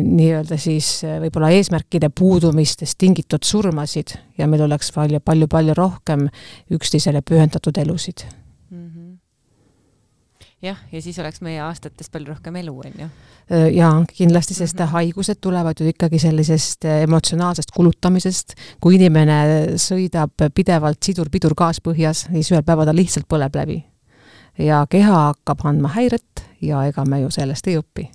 nii-öelda 0.02 0.58
siis 0.60 1.02
eh, 1.06 1.18
võib-olla 1.24 1.52
eesmärkide 1.56 2.12
puudumistest 2.14 2.98
tingitud 2.98 3.44
surmasid 3.44 4.16
ja 4.38 4.48
meil 4.50 4.64
oleks 4.68 4.92
palju, 4.94 5.20
palju-palju 5.24 5.76
rohkem 5.78 6.28
üksteisele 6.72 7.22
pühendatud 7.22 7.78
elusid 7.78 8.26
mm. 8.70 8.88
-hmm. 8.88 9.12
jah, 10.62 10.78
ja 10.92 11.02
siis 11.02 11.18
oleks 11.18 11.40
meie 11.40 11.60
aastates 11.60 12.10
palju 12.10 12.34
rohkem 12.34 12.56
elu, 12.56 12.78
on 12.78 13.04
ju 13.06 13.12
Äh, 13.50 13.68
jaa, 13.74 14.04
kindlasti, 14.16 14.54
sest 14.54 14.78
mm 14.78 14.84
-hmm. 14.84 14.88
haigused 14.88 15.34
tulevad 15.40 15.74
ju 15.80 15.86
ikkagi 15.88 16.18
sellisest 16.18 16.84
äh, 16.84 17.02
emotsionaalsest 17.02 17.70
kulutamisest, 17.70 18.54
kui 18.80 18.94
inimene 18.94 19.66
sõidab 19.76 20.30
pidevalt 20.54 21.02
sidur-pidur 21.02 21.54
gaas 21.54 21.80
põhjas, 21.80 22.26
siis 22.32 22.52
ühel 22.52 22.62
päeval 22.62 22.86
ta 22.86 22.94
lihtsalt 22.94 23.26
põleb 23.28 23.56
läbi. 23.56 23.91
Ja 24.58 24.86
keha 24.90 25.20
hakkab 25.28 25.64
andma 25.66 25.92
häiret 25.96 26.44
ja 26.62 26.84
ega 26.88 27.04
me 27.04 27.20
ju 27.22 27.30
sellest 27.30 27.66
ei 27.66 27.78
õpi. 27.80 28.08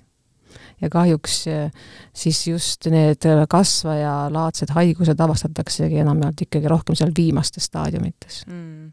ja 0.80 0.90
kahjuks 0.90 1.46
äh, 1.48 1.70
siis 2.12 2.46
just 2.46 2.86
need 2.86 3.26
kasvajalaadsed 3.48 4.70
haigused 4.74 5.20
avastataksegi 5.20 5.98
enamjaolt 6.04 6.46
ikkagi 6.46 6.68
rohkem 6.68 6.96
seal 6.98 7.12
viimastes 7.16 7.64
staadiumites 7.64 8.44
mm.. 8.46 8.92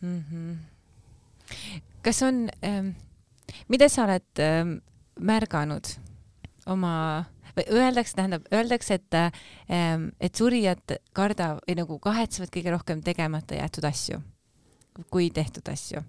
Mm 0.00 0.24
-hmm. 0.30 0.56
kas 2.02 2.22
on 2.22 2.48
ähm 2.62 2.94
mida 3.68 3.88
sa 3.88 4.08
oled 4.08 4.42
äh, 4.42 4.64
märganud 5.20 5.94
oma 6.70 6.96
või 7.54 7.66
öeldakse, 7.70 8.16
tähendab, 8.18 8.46
öeldakse, 8.52 8.98
et 8.98 9.14
äh, 9.14 9.32
et 10.20 10.34
surijad 10.34 10.96
karda- 11.14 11.54
või 11.60 11.78
nagu 11.78 11.98
kahetsevad 12.02 12.50
kõige 12.54 12.74
rohkem 12.74 13.02
tegemata 13.04 13.58
jäetud 13.60 13.86
asju 13.88 14.22
kui 15.10 15.30
tehtud 15.30 15.68
asju. 15.72 16.02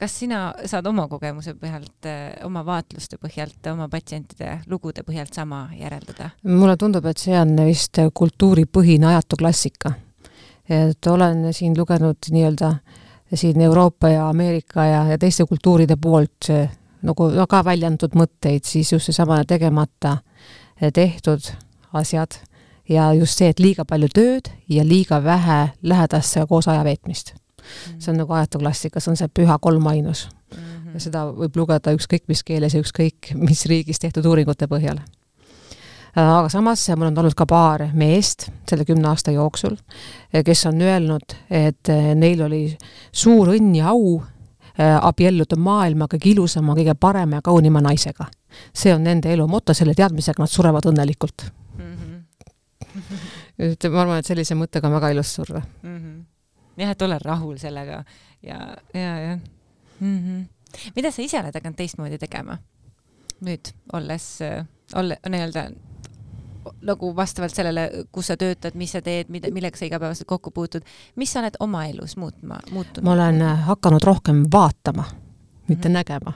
kas 0.00 0.14
sina 0.18 0.54
saad 0.64 0.86
oma 0.86 1.06
kogemuse 1.08 1.54
põhjalt 1.54 2.08
äh,, 2.08 2.38
oma 2.44 2.64
vaatluste 2.66 3.18
põhjalt, 3.20 3.60
oma 3.72 3.88
patsientide 3.88 4.60
lugude 4.66 5.04
põhjalt 5.06 5.34
sama 5.34 5.68
järeldada? 5.78 6.30
mulle 6.42 6.76
tundub, 6.76 7.06
et 7.06 7.18
see 7.18 7.36
on 7.38 7.56
vist 7.66 8.00
kultuuripõhine 8.14 9.06
ajatu 9.12 9.36
klassika. 9.36 9.92
et 10.68 11.06
olen 11.06 11.52
siin 11.54 11.78
lugenud 11.78 12.30
nii-öelda 12.30 12.74
siin 13.34 13.60
Euroopa 13.60 14.08
ja 14.08 14.28
Ameerika 14.28 14.84
ja, 14.84 15.04
ja 15.04 15.18
teiste 15.18 15.46
kultuuride 15.46 15.96
poolt 15.96 16.50
nagu 17.02 17.30
väga 17.34 17.64
välja 17.64 17.88
antud 17.90 18.14
mõtteid, 18.18 18.64
siis 18.66 18.92
just 18.92 19.08
seesama 19.10 19.40
tegemata 19.48 20.18
eh, 20.80 20.92
tehtud 20.92 21.52
asjad 21.96 22.36
ja 22.88 23.10
just 23.14 23.38
see, 23.38 23.50
et 23.50 23.62
liiga 23.62 23.86
palju 23.88 24.10
tööd 24.14 24.50
ja 24.68 24.84
liiga 24.86 25.20
vähe 25.24 25.60
lähedasse 25.82 26.44
koos 26.48 26.68
aja 26.68 26.84
veetmist. 26.84 27.34
See 27.98 28.12
on 28.12 28.20
nagu 28.22 28.32
ajatu 28.32 28.58
klassika, 28.62 29.00
see 29.00 29.12
on 29.12 29.16
see 29.20 29.28
püha 29.40 29.58
kolmainus 29.60 30.28
mm. 30.28 30.58
-hmm. 30.58 30.94
ja 30.94 31.00
seda 31.00 31.24
võib 31.30 31.56
lugeda 31.56 31.94
ükskõik 31.96 32.28
mis 32.28 32.44
keeles 32.44 32.74
ja 32.74 32.80
ükskõik 32.80 33.34
mis 33.34 33.66
riigis 33.66 33.98
tehtud 33.98 34.26
uuringute 34.26 34.66
põhjal. 34.66 35.00
Äh, 36.18 36.26
aga 36.26 36.48
samas 36.48 36.88
mul 36.96 37.10
on 37.10 37.18
olnud 37.18 37.34
ka 37.34 37.46
paar 37.46 37.88
meest 37.94 38.50
selle 38.68 38.84
kümne 38.84 39.08
aasta 39.08 39.30
jooksul, 39.30 39.76
kes 40.44 40.66
on 40.66 40.80
öelnud, 40.82 41.36
et 41.50 41.88
eh, 41.88 42.14
neil 42.14 42.42
oli 42.42 42.76
suur 43.12 43.54
õnn 43.54 43.74
ja 43.74 43.94
au 43.94 44.20
Äh, 44.80 44.96
abielluda 45.02 45.58
maailma 45.60 46.06
kõige 46.08 46.30
ilusama, 46.30 46.76
kõige 46.78 46.94
parema 46.96 47.40
ja 47.40 47.44
kaunima 47.44 47.82
naisega. 47.84 48.30
see 48.74 48.94
on 48.94 49.02
nende 49.04 49.30
elu 49.32 49.46
moto, 49.48 49.74
selle 49.74 49.94
teadmisega 49.94 50.42
nad 50.42 50.50
surevad 50.50 50.86
õnnelikult 50.90 51.44
mm. 51.78 51.92
-hmm. 51.96 52.22
et 53.72 53.84
ma 53.92 54.00
arvan, 54.02 54.18
et 54.18 54.26
sellise 54.26 54.54
mõttega 54.54 54.86
on 54.86 54.94
väga 54.94 55.10
ilus 55.10 55.34
surra 55.34 55.60
mm. 55.60 55.98
-hmm. 55.98 56.24
Jah, 56.76 56.90
et 56.90 57.02
ole 57.02 57.18
rahul 57.24 57.58
sellega 57.58 58.04
ja, 58.42 58.58
ja, 58.94 59.20
jah 59.20 59.38
mm. 60.00 60.18
-hmm. 60.18 60.44
mida 60.96 61.10
sa 61.10 61.22
ise 61.22 61.40
oled 61.40 61.54
hakanud 61.54 61.76
teistmoodi 61.76 62.18
tegema 62.18 62.58
nüüd, 63.40 63.72
olles, 63.92 64.38
olle, 64.94 65.16
nii-öelda 65.28 65.70
nagu 66.82 67.16
vastavalt 67.16 67.54
sellele, 67.54 67.90
kus 68.12 68.26
sa 68.26 68.36
töötad, 68.36 68.74
mis 68.76 68.92
sa 68.92 69.00
teed, 69.02 69.30
mida, 69.32 69.48
millega 69.52 69.78
sa 69.78 69.86
igapäevaselt 69.88 70.28
kokku 70.28 70.50
puutud, 70.50 70.84
mis 71.16 71.32
sa 71.32 71.40
oled 71.40 71.56
oma 71.60 71.86
elus 71.88 72.16
muutma, 72.20 72.60
muutunud? 72.70 73.04
ma 73.04 73.12
olen 73.12 73.42
äh, 73.42 73.64
hakanud 73.66 74.04
rohkem 74.04 74.44
vaatama, 74.52 75.04
mitte 75.68 75.88
mm 75.88 75.92
-hmm. 75.92 75.98
nägema. 75.98 76.32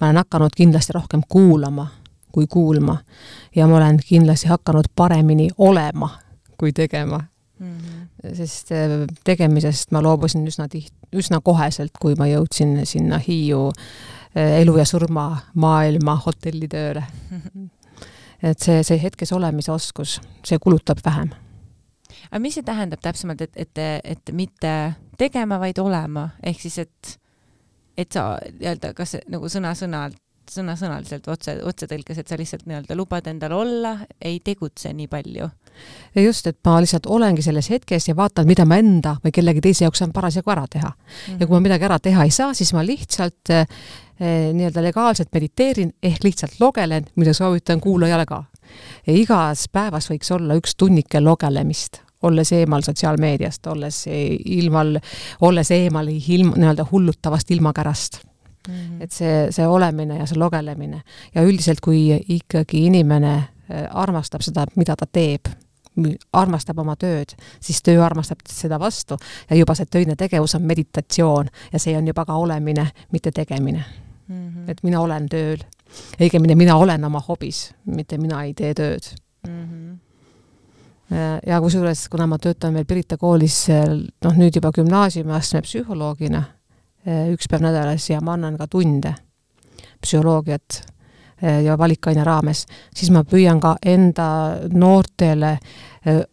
ma 0.00 0.06
olen 0.06 0.16
hakanud 0.16 0.50
kindlasti 0.56 0.92
rohkem 0.92 1.20
kuulama 1.28 1.86
kui 2.32 2.46
kuulma 2.46 2.98
ja 3.56 3.66
ma 3.66 3.76
olen 3.76 3.98
kindlasti 4.08 4.48
hakanud 4.48 4.84
paremini 4.96 5.48
olema 5.58 6.08
kui 6.58 6.72
tegema 6.72 7.20
mm. 7.58 7.78
-hmm. 7.78 8.34
sest 8.34 8.72
äh, 8.72 9.06
tegemisest 9.24 9.92
ma 9.92 10.02
loobusin 10.02 10.46
üsna 10.46 10.68
tiht-, 10.72 10.94
üsna 11.12 11.40
koheselt, 11.40 11.92
kui 12.00 12.14
ma 12.18 12.26
jõudsin 12.26 12.86
sinna 12.86 13.18
Hiiu 13.18 13.70
äh, 14.36 14.60
elu 14.60 14.76
ja 14.78 14.84
surma 14.84 15.40
maailma 15.54 16.20
hotellitööle 16.26 17.04
mm. 17.30 17.40
-hmm 17.40 17.70
et 18.42 18.60
see, 18.60 18.82
see 18.84 18.98
hetkes 19.00 19.32
olemise 19.32 19.72
oskus, 19.72 20.20
see 20.44 20.58
kulutab 20.62 20.98
vähem. 21.04 21.30
aga 22.30 22.40
mis 22.42 22.54
see 22.54 22.66
tähendab 22.66 23.00
täpsemalt, 23.00 23.40
et, 23.40 23.56
et, 23.56 23.78
et 24.04 24.32
mitte 24.32 24.72
tegema, 25.18 25.58
vaid 25.58 25.78
olema, 25.78 26.28
ehk 26.42 26.60
siis, 26.60 26.78
et, 26.78 27.18
et 27.96 28.12
sa 28.12 28.36
nii-öelda 28.60 28.92
kas 28.94 29.16
nagu 29.32 29.48
sõna-sõnalt 29.48 30.20
sõna-sõnaliselt 30.46 31.26
otse, 31.28 31.56
otsetõlkes, 31.66 32.20
et 32.20 32.28
sa 32.28 32.36
lihtsalt 32.38 32.68
nii-öelda 32.70 32.94
lubad 32.94 33.26
endal 33.26 33.56
olla, 33.56 33.96
ei 34.22 34.38
tegutse 34.44 34.92
nii 34.94 35.08
palju. 35.10 35.48
Ja 36.14 36.22
just, 36.22 36.46
et 36.46 36.58
ma 36.64 36.78
lihtsalt 36.80 37.06
olengi 37.06 37.42
selles 37.42 37.70
hetkes 37.70 38.08
ja 38.08 38.16
vaatan, 38.16 38.46
mida 38.46 38.64
ma 38.64 38.78
enda 38.82 39.16
või 39.24 39.32
kellegi 39.32 39.60
teise 39.60 39.84
jaoks 39.84 39.98
saan 39.98 40.12
parasjagu 40.12 40.50
ära 40.50 40.66
teha 40.70 40.88
mm. 40.88 41.04
-hmm. 41.04 41.40
ja 41.40 41.46
kui 41.46 41.54
ma 41.54 41.60
midagi 41.60 41.84
ära 41.84 41.98
teha 41.98 42.24
ei 42.24 42.30
saa, 42.30 42.54
siis 42.54 42.72
ma 42.72 42.84
lihtsalt 42.86 43.50
eh, 43.50 43.66
Eh, 44.20 44.54
nii-öelda 44.54 44.80
legaalselt 44.82 45.28
mediteerin 45.32 45.90
ehk 46.02 46.22
lihtsalt 46.24 46.52
logelen, 46.60 47.04
mida 47.16 47.32
soovitan 47.36 47.80
kuulajale 47.80 48.24
ka. 48.26 48.44
igas 49.06 49.66
päevas 49.72 50.08
võiks 50.10 50.30
olla 50.32 50.54
üks 50.56 50.72
tunnike 50.76 51.20
logelemist, 51.20 52.00
olles 52.22 52.52
eemal 52.52 52.82
sotsiaalmeediast, 52.82 53.66
olles 53.66 53.98
ilmal, 54.08 54.96
olles 55.40 55.70
eemal 55.70 56.08
ilm, 56.08 56.54
nii-öelda 56.56 56.86
hullutavast 56.90 57.50
ilmakärast 57.50 58.18
mm. 58.24 58.74
-hmm. 58.74 59.02
et 59.04 59.12
see, 59.12 59.52
see 59.52 59.66
olemine 59.66 60.16
ja 60.16 60.26
see 60.26 60.38
logelemine 60.38 61.02
ja 61.34 61.42
üldiselt, 61.42 61.80
kui 61.80 62.16
ikkagi 62.28 62.86
inimene 62.86 63.36
eh, 63.36 63.84
armastab 63.90 64.40
seda, 64.40 64.64
mida 64.76 64.96
ta 64.96 65.06
teeb, 65.12 65.52
armastab 66.32 66.78
oma 66.78 66.96
tööd, 67.00 67.32
siis 67.60 67.82
töö 67.82 68.02
armastab 68.04 68.44
seda 68.50 68.78
vastu 68.80 69.16
ja 69.50 69.56
juba 69.56 69.74
see 69.74 69.88
töine 69.90 70.16
tegevus 70.16 70.54
on 70.58 70.66
meditatsioon 70.68 71.48
ja 71.72 71.80
see 71.82 71.96
on 71.96 72.06
juba 72.06 72.24
ka 72.24 72.36
olemine, 72.36 72.86
mitte 73.12 73.32
tegemine 73.32 73.84
mm. 74.28 74.48
-hmm. 74.48 74.70
et 74.70 74.82
mina 74.82 75.00
olen 75.00 75.28
tööl. 75.28 75.64
õigemini 76.20 76.56
mina 76.56 76.76
olen 76.76 77.04
oma 77.04 77.22
hobis, 77.28 77.74
mitte 77.84 78.18
mina 78.18 78.42
ei 78.44 78.54
tee 78.54 78.74
tööd 78.74 79.14
mm. 79.48 79.62
-hmm 79.64 79.96
ja 81.46 81.60
kusjuures, 81.60 82.08
kuna 82.08 82.26
ma 82.26 82.38
töötan 82.38 82.74
veel 82.74 82.84
Pirita 82.84 83.16
koolis 83.16 83.68
noh, 84.24 84.34
nüüd 84.34 84.56
juba 84.56 84.72
gümnaasiumiastme 84.74 85.62
psühholoogina 85.62 86.42
üks 87.30 87.46
päev 87.50 87.62
nädalas 87.62 88.10
ja 88.10 88.20
ma 88.20 88.32
annan 88.32 88.56
ka 88.58 88.66
tunde 88.66 89.14
psühholoogiat 90.02 90.82
ja 91.42 91.78
valikaine 91.78 92.24
raames, 92.24 92.66
siis 92.94 93.10
ma 93.12 93.24
püüan 93.24 93.60
ka 93.60 93.76
enda 93.84 94.28
noortele 94.72 95.58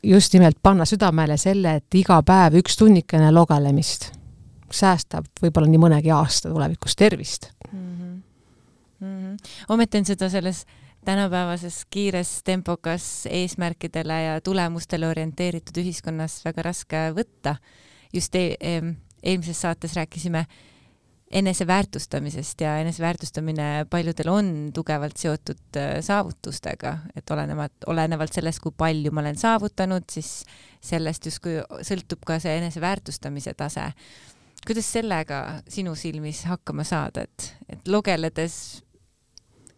just 0.04 0.34
nimelt 0.34 0.58
panna 0.64 0.86
südamele 0.86 1.38
selle, 1.38 1.76
et 1.82 1.96
iga 2.00 2.22
päev 2.24 2.60
üks 2.62 2.78
tunnikene 2.80 3.32
logelemist 3.32 4.12
säästab 4.74 5.28
võib-olla 5.42 5.70
nii 5.70 5.82
mõnegi 5.82 6.14
aasta 6.14 6.52
tulevikus 6.52 6.96
tervist 6.96 7.50
mm. 7.72 7.80
-hmm. 7.80 8.16
Mm 9.00 9.20
-hmm. 9.20 9.38
ometi 9.70 9.98
on 9.98 10.06
seda 10.06 10.30
selles 10.30 10.66
tänapäevases 11.06 11.86
kiires 11.90 12.44
tempokas 12.44 13.28
eesmärkidele 13.30 14.22
ja 14.24 14.42
tulemustele 14.42 15.08
orienteeritud 15.08 15.78
ühiskonnas 15.78 16.46
väga 16.46 16.62
raske 16.62 16.98
võtta. 17.16 17.56
just 18.14 18.36
e 18.36 18.56
eelmises 19.24 19.62
saates 19.62 19.96
rääkisime 19.96 20.46
eneseväärtustamisest 21.34 22.62
ja 22.62 22.78
eneseväärtustamine 22.78 23.86
paljudel 23.90 24.30
on 24.30 24.72
tugevalt 24.74 25.18
seotud 25.18 25.78
äh, 25.78 25.98
saavutustega, 26.02 26.98
et 27.16 27.32
olenevalt, 27.32 27.74
olenevalt 27.88 28.34
sellest, 28.34 28.62
kui 28.62 28.74
palju 28.78 29.12
ma 29.12 29.24
olen 29.24 29.38
saavutanud, 29.40 30.06
siis 30.12 30.44
sellest 30.82 31.26
justkui 31.26 31.58
sõltub 31.82 32.22
ka 32.28 32.38
see 32.44 32.58
eneseväärtustamise 32.62 33.56
tase. 33.58 33.90
Kuidas 34.68 34.92
sellega 34.94 35.40
sinu 35.68 35.96
silmis 36.00 36.44
hakkama 36.48 36.86
saada, 36.88 37.26
et, 37.26 37.50
et 37.70 37.88
lugeledes, 37.90 38.84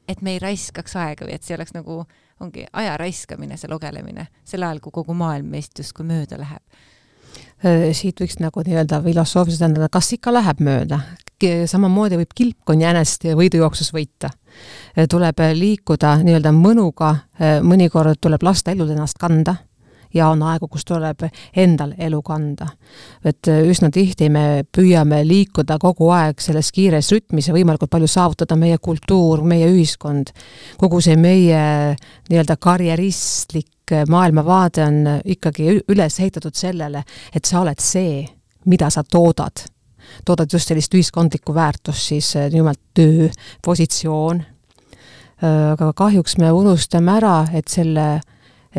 et 0.07 0.21
me 0.21 0.35
ei 0.35 0.41
raiskaks 0.43 0.95
aega 1.01 1.25
või 1.25 1.37
et 1.39 1.47
see 1.47 1.55
oleks 1.55 1.73
nagu, 1.73 2.03
ongi 2.43 2.67
aja 2.73 2.97
raiskamine, 2.99 3.57
see 3.57 3.71
lugelemine, 3.71 4.27
sel 4.43 4.67
ajal, 4.67 4.83
kui 4.83 4.93
kogu 4.93 5.15
maailm 5.17 5.55
meist 5.55 5.79
justkui 5.79 6.05
mööda 6.05 6.37
läheb? 6.41 6.83
Äh, 7.63 7.89
siit 7.95 8.19
võiks 8.19 8.37
nagu 8.43 8.61
nii-öelda 8.67 8.99
filosoofiliselt 9.07 9.63
tähendada, 9.63 9.87
kas 9.91 10.11
ikka 10.13 10.35
läheb 10.35 10.59
mööda, 10.63 10.99
samamoodi 11.43 12.19
võib 12.21 12.33
kilpkonn 12.35 12.81
jänest 12.81 13.25
võidujooksus 13.35 13.91
võita. 13.95 14.31
Äh, 14.97 15.07
tuleb 15.09 15.39
liikuda 15.53 16.17
nii-öelda 16.23 16.51
mõnuga, 16.55 17.15
äh, 17.39 17.61
mõnikord 17.63 18.21
tuleb 18.21 18.43
lasta 18.43 18.71
elul 18.71 18.93
ennast 18.95 19.19
kanda 19.19 19.55
ja 20.15 20.29
on 20.31 20.43
aegu, 20.47 20.67
kus 20.71 20.85
tuleb 20.87 21.25
endal 21.57 21.93
elu 21.97 22.21
kanda. 22.23 22.67
et 23.25 23.47
üsna 23.47 23.89
tihti 23.91 24.29
me 24.29 24.63
püüame 24.71 25.21
liikuda 25.27 25.77
kogu 25.81 26.09
aeg 26.15 26.39
selles 26.39 26.71
kiires 26.71 27.11
rütmis 27.11 27.49
ja 27.49 27.53
võimalikult 27.53 27.91
palju 27.91 28.07
saavutada 28.07 28.55
meie 28.55 28.77
kultuur, 28.77 29.43
meie 29.43 29.67
ühiskond, 29.67 30.31
kogu 30.77 31.01
see 31.01 31.17
meie 31.19 31.95
nii-öelda 32.29 32.57
karjeristlik 32.57 33.95
maailmavaade 34.09 34.83
on 34.85 34.99
ikkagi 35.25 35.81
üles 35.91 36.19
ehitatud 36.19 36.55
sellele, 36.55 37.03
et 37.35 37.45
sa 37.45 37.61
oled 37.61 37.79
see, 37.79 38.23
mida 38.65 38.89
sa 38.89 39.03
toodad 39.03 39.67
toodad 40.25 40.51
just 40.51 40.69
sellist 40.71 40.93
ühiskondlikku 40.93 41.55
väärtust, 41.55 42.11
siis 42.11 42.33
nimelt 42.53 42.79
töö, 42.97 43.29
positsioon, 43.65 44.43
aga 45.73 45.91
kahjuks 45.97 46.37
me 46.41 46.51
unustame 46.55 47.17
ära, 47.17 47.35
et 47.55 47.67
selle, 47.71 48.07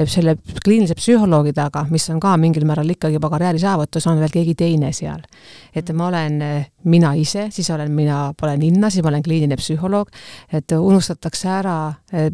selle 0.08 0.36
kliinilise 0.64 0.96
psühholoogi 0.98 1.52
taga, 1.56 1.84
mis 1.90 2.08
on 2.12 2.20
ka 2.20 2.34
mingil 2.40 2.66
määral 2.68 2.90
ikkagi 2.92 3.18
juba 3.18 3.30
karjäärisaavutus, 3.32 4.08
on 4.10 4.20
veel 4.20 4.32
keegi 4.32 4.56
teine 4.58 4.92
seal. 4.96 5.22
et 5.74 5.90
ma 5.92 6.08
olen 6.08 6.42
mina 6.84 7.14
ise, 7.14 7.48
siis 7.50 7.70
olen 7.70 7.92
mina, 7.92 8.32
olen 8.42 8.62
Inna, 8.62 8.90
siis 8.90 9.04
ma 9.04 9.12
olen 9.12 9.22
kliiniline 9.22 9.56
psühholoog, 9.60 10.12
et 10.52 10.72
unustatakse 10.78 11.48
ära, 11.48 11.80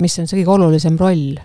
mis 0.00 0.18
on 0.18 0.30
see 0.30 0.42
kõige 0.42 0.54
olulisem 0.58 0.98
roll 1.00 1.40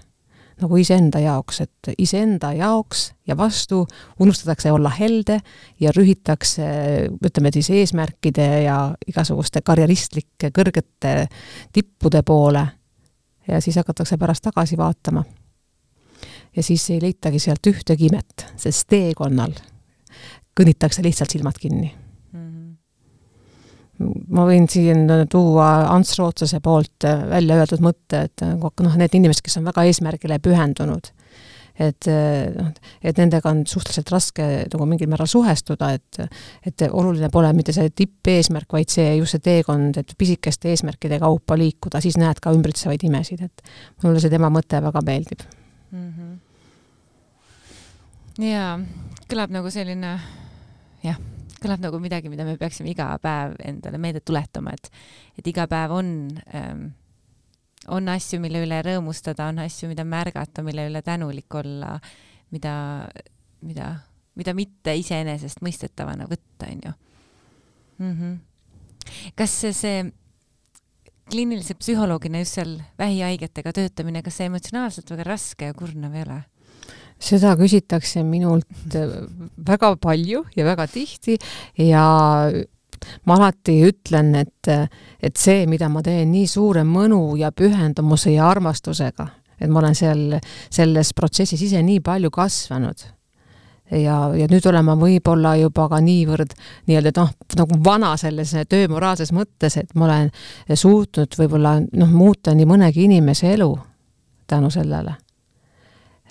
nagu 0.61 0.77
iseenda 0.79 1.19
jaoks, 1.21 1.61
et 1.61 1.89
iseenda 2.01 2.51
jaoks 2.57 3.11
ja 3.27 3.37
vastu 3.37 3.83
unustatakse 4.19 4.71
olla 4.71 4.89
helde 4.89 5.39
ja 5.79 5.91
rühitakse, 5.95 6.67
ütleme 7.25 7.51
siis 7.53 7.69
eesmärkide 7.69 8.47
ja 8.63 8.77
igasuguste 9.07 9.61
karjeristlike 9.61 10.51
kõrgete 10.55 11.27
tippude 11.73 12.23
poole. 12.23 12.67
ja 13.47 13.61
siis 13.61 13.75
hakatakse 13.75 14.17
pärast 14.17 14.43
tagasi 14.43 14.77
vaatama. 14.77 15.23
ja 16.55 16.63
siis 16.63 16.89
ei 16.89 17.01
leitagi 17.01 17.39
sealt 17.39 17.67
ühtegi 17.67 18.09
imet, 18.09 18.51
sest 18.55 18.87
teekonnal 18.87 19.53
kõnnitakse 20.57 21.03
lihtsalt 21.03 21.31
silmad 21.31 21.57
kinni 21.61 21.93
ma 23.99 24.45
võin 24.47 24.67
siin 24.69 25.07
tuua 25.31 25.67
Ants 25.91 26.17
Rootsase 26.19 26.59
poolt 26.63 27.05
välja 27.29 27.57
öeldud 27.61 27.83
mõtte, 27.83 28.25
et 28.27 28.43
noh, 28.45 28.97
need 28.99 29.15
inimesed, 29.17 29.43
kes 29.45 29.57
on 29.59 29.65
väga 29.67 29.85
eesmärgile 29.89 30.37
pühendunud, 30.43 31.09
et 31.81 32.09
noh, 32.09 32.71
et 33.01 33.17
nendega 33.21 33.49
on 33.49 33.63
suhteliselt 33.69 34.11
raske 34.13 34.47
nagu 34.69 34.89
mingil 34.89 35.09
määral 35.09 35.29
suhestuda, 35.31 35.91
et 35.97 36.21
et 36.69 36.87
oluline 36.89 37.29
pole 37.33 37.51
mitte 37.57 37.73
see 37.75 37.89
tippeesmärk, 37.89 38.69
vaid 38.77 38.89
see, 38.93 39.09
just 39.17 39.37
see 39.37 39.45
teekond, 39.49 39.97
et 40.01 40.17
pisikeste 40.17 40.69
eesmärkide 40.73 41.19
kaupa 41.23 41.57
liikuda, 41.57 42.01
siis 42.03 42.17
näed 42.21 42.41
ka 42.43 42.53
ümbritsevaid 42.55 43.01
imesid, 43.09 43.45
et 43.49 43.57
mulle 44.05 44.21
see 44.21 44.33
tema 44.33 44.49
mõte 44.53 44.81
väga 44.83 45.05
meeldib 45.05 45.41
mm. 45.91 46.09
-hmm. 46.09 46.33
jaa, 48.51 48.73
kõlab 49.25 49.49
nagu 49.57 49.73
selline 49.73 50.19
kõlab 51.61 51.81
nagu 51.83 51.99
midagi, 52.01 52.29
mida 52.29 52.45
me 52.47 52.57
peaksime 52.59 52.91
iga 52.91 53.09
päev 53.21 53.57
endale 53.65 53.99
meelde 54.01 54.21
tuletama, 54.25 54.75
et, 54.77 54.89
et 55.39 55.51
iga 55.53 55.67
päev 55.69 55.95
on 55.97 56.09
ähm,, 56.53 56.87
on 57.93 58.09
asju, 58.11 58.39
mille 58.43 58.61
üle 58.65 58.81
rõõmustada, 58.83 59.47
on 59.51 59.61
asju, 59.63 59.89
mida 59.91 60.03
märgata, 60.07 60.63
mille 60.65 60.87
üle 60.89 61.01
tänulik 61.05 61.55
olla, 61.55 61.95
mida, 62.51 62.73
mida, 63.63 63.91
mida 64.39 64.53
mitte 64.57 64.95
iseenesestmõistetavana 64.99 66.27
võtta, 66.29 66.71
onju. 66.71 66.93
Mhm. 67.97 68.33
kas 69.39 69.53
see, 69.63 69.73
see 69.73 70.01
kliinilise 71.31 71.73
psühholoogina 71.79 72.43
just 72.43 72.59
seal 72.59 72.75
vähihaigetega 72.99 73.73
töötamine, 73.73 74.21
kas 74.21 74.37
see 74.37 74.49
emotsionaalselt 74.51 75.09
väga 75.15 75.25
raske 75.31 75.71
ja 75.71 75.75
kurnav 75.77 76.13
ei 76.15 76.25
ole? 76.27 76.41
Seda 77.19 77.55
küsitakse 77.59 78.23
minult 78.23 78.95
äh, 78.95 79.19
väga 79.67 79.95
palju 80.01 80.45
ja 80.55 80.65
väga 80.67 80.87
tihti 80.91 81.37
ja 81.81 82.05
ma 83.25 83.35
alati 83.37 83.81
ütlen, 83.87 84.33
et, 84.35 84.69
et 85.23 85.37
see, 85.37 85.65
mida 85.69 85.89
ma 85.91 86.03
teen 86.05 86.31
nii 86.33 86.47
suure 86.49 86.83
mõnu 86.87 87.37
ja 87.39 87.51
pühendumuse 87.55 88.33
ja 88.33 88.47
armastusega, 88.49 89.27
et 89.59 89.69
ma 89.69 89.81
olen 89.81 89.97
seal, 89.97 90.39
selles 90.73 91.13
protsessis 91.17 91.61
ise 91.69 91.83
nii 91.83 92.01
palju 92.05 92.33
kasvanud. 92.33 93.05
Ja, 93.87 94.17
ja 94.35 94.49
nüüd 94.51 94.65
olen 94.67 94.83
ma 94.83 94.97
võib-olla 94.99 95.53
juba 95.55 95.85
ka 95.87 96.01
niivõrd 96.03 96.57
nii-öelda 96.89 97.13
noh, 97.21 97.29
nagu 97.55 97.77
vana 97.85 98.09
selles 98.19 98.51
töömoraalses 98.67 99.31
mõttes, 99.31 99.77
et 99.79 99.93
ma 99.95 100.09
olen 100.09 100.33
suutnud 100.75 101.37
võib-olla 101.39 101.77
noh, 101.85 102.11
muuta 102.11 102.51
nii 102.51 102.67
mõnegi 102.67 103.05
inimese 103.07 103.53
elu 103.53 103.69
tänu 104.51 104.73
sellele 104.73 105.15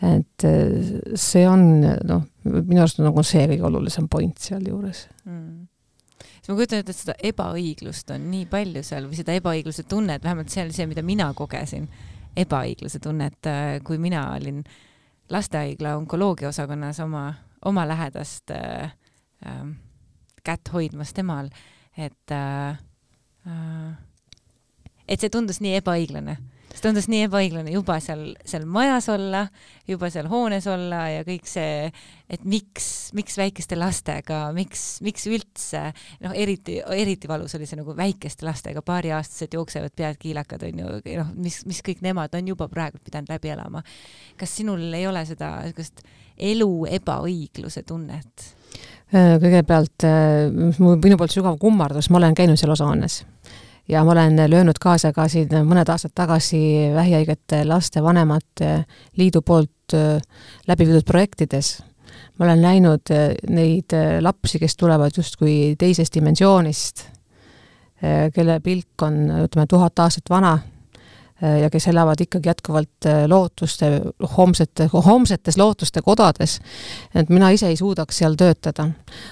et 0.02 0.44
äh, 0.44 1.14
see 1.16 1.46
on 1.48 1.80
noh, 1.80 2.26
minu 2.44 2.82
arust 2.82 3.00
nagu 3.00 3.24
see 3.26 3.46
kõige 3.48 3.64
olulisem 3.68 4.08
point 4.12 4.38
sealjuures. 4.38 5.06
Mm. 5.24 5.68
siis 6.20 6.50
ma 6.50 6.58
kujutan 6.58 6.82
ette, 6.82 6.92
et 6.92 7.00
seda 7.00 7.16
ebaõiglust 7.30 8.10
on 8.14 8.28
nii 8.32 8.48
palju 8.50 8.82
seal 8.86 9.08
või 9.08 9.20
seda 9.20 9.36
ebaõigluse 9.38 9.86
tunnet, 9.88 10.24
vähemalt 10.24 10.52
see 10.52 10.64
oli 10.66 10.76
see, 10.76 10.88
mida 10.90 11.04
mina 11.06 11.30
kogesin, 11.36 11.88
ebaõigluse 12.36 13.00
tunnet, 13.02 13.40
äh, 13.48 13.78
kui 13.84 13.98
mina 14.02 14.28
olin 14.34 14.62
lastehaigla 15.32 15.96
onkoloogia 15.96 16.52
osakonnas 16.52 17.00
oma, 17.00 17.30
oma 17.64 17.86
lähedast 17.88 18.52
äh, 18.54 18.92
äh, 19.46 19.64
kätt 20.44 20.72
hoidmas 20.72 21.14
temal, 21.16 21.48
et 21.96 22.34
äh, 22.34 22.76
äh, 23.48 23.96
et 25.08 25.22
see 25.22 25.30
tundus 25.30 25.60
nii 25.62 25.78
ebaõiglane 25.80 26.36
see 26.76 26.84
tundus 26.84 27.06
nii 27.08 27.24
ebaõiglane 27.26 27.72
juba 27.72 27.96
seal, 28.04 28.34
seal 28.44 28.66
majas 28.68 29.08
olla, 29.12 29.46
juba 29.88 30.10
seal 30.12 30.28
hoones 30.30 30.66
olla 30.68 31.06
ja 31.08 31.24
kõik 31.26 31.48
see, 31.48 31.88
et 32.32 32.44
miks, 32.48 32.88
miks 33.16 33.38
väikeste 33.40 33.78
lastega, 33.78 34.42
miks, 34.56 34.84
miks 35.06 35.26
üldse, 35.30 35.82
noh, 36.24 36.34
eriti, 36.36 36.78
eriti 36.96 37.30
valus 37.30 37.56
oli 37.56 37.68
see 37.68 37.80
nagu 37.80 37.96
väikeste 37.96 38.46
lastega, 38.46 38.84
paariaastased 38.86 39.56
jooksevad 39.56 39.96
pead 39.96 40.20
kiilakad, 40.20 40.66
on 40.68 40.84
ju, 40.84 40.92
noh, 41.22 41.32
mis, 41.40 41.62
mis 41.68 41.80
kõik 41.86 42.04
nemad 42.04 42.36
on 42.36 42.52
juba 42.52 42.68
praegu 42.72 43.00
pidanud 43.02 43.32
läbi 43.32 43.54
elama. 43.54 43.82
kas 44.36 44.56
sinul 44.60 44.84
ei 44.92 45.06
ole 45.08 45.24
seda 45.28 45.56
niisugust 45.64 46.04
elu 46.36 46.70
ebaõigluse 47.00 47.86
tunnet? 47.88 48.52
kõigepealt 49.06 50.02
minu 50.52 51.16
poolt 51.16 51.32
sügav 51.32 51.56
kummardus, 51.62 52.10
ma 52.10 52.18
olen 52.18 52.34
käinud 52.36 52.58
seal 52.58 52.74
osahoones 52.74 53.22
ja 53.88 54.04
ma 54.04 54.12
olen 54.12 54.50
löönud 54.50 54.78
kaasa 54.80 55.12
ka 55.12 55.28
siin 55.28 55.52
mõned 55.66 55.88
aastad 55.88 56.14
tagasi 56.14 56.60
vähihaigete 56.94 57.64
laste 57.64 58.02
vanemate 58.02 58.84
liidu 59.16 59.42
poolt 59.42 59.94
äh, 59.94 60.20
läbi 60.68 60.86
viidud 60.86 61.06
projektides. 61.06 61.82
ma 62.38 62.44
olen 62.44 62.62
näinud 62.62 63.10
äh, 63.10 63.34
neid 63.48 63.92
lapsi, 64.20 64.58
kes 64.58 64.76
tulevad 64.76 65.16
justkui 65.16 65.74
teisest 65.78 66.14
dimensioonist, 66.14 67.06
kelle 68.34 68.58
pilk 68.60 69.02
on, 69.02 69.14
ütleme, 69.46 69.64
tuhat 69.66 69.98
aastat 69.98 70.28
vana 70.30 70.58
ja 71.42 71.68
kes 71.70 71.88
elavad 71.92 72.20
ikkagi 72.20 72.48
jätkuvalt 72.48 73.06
äh, 73.06 73.24
lootuste, 73.28 73.90
homsete, 74.36 74.88
homsetes 74.92 75.58
lootuste 75.58 76.02
kodades. 76.02 76.60
et 77.14 77.28
mina 77.28 77.50
ise 77.50 77.68
ei 77.68 77.76
suudaks 77.76 78.18
seal 78.18 78.34
töötada. 78.34 78.88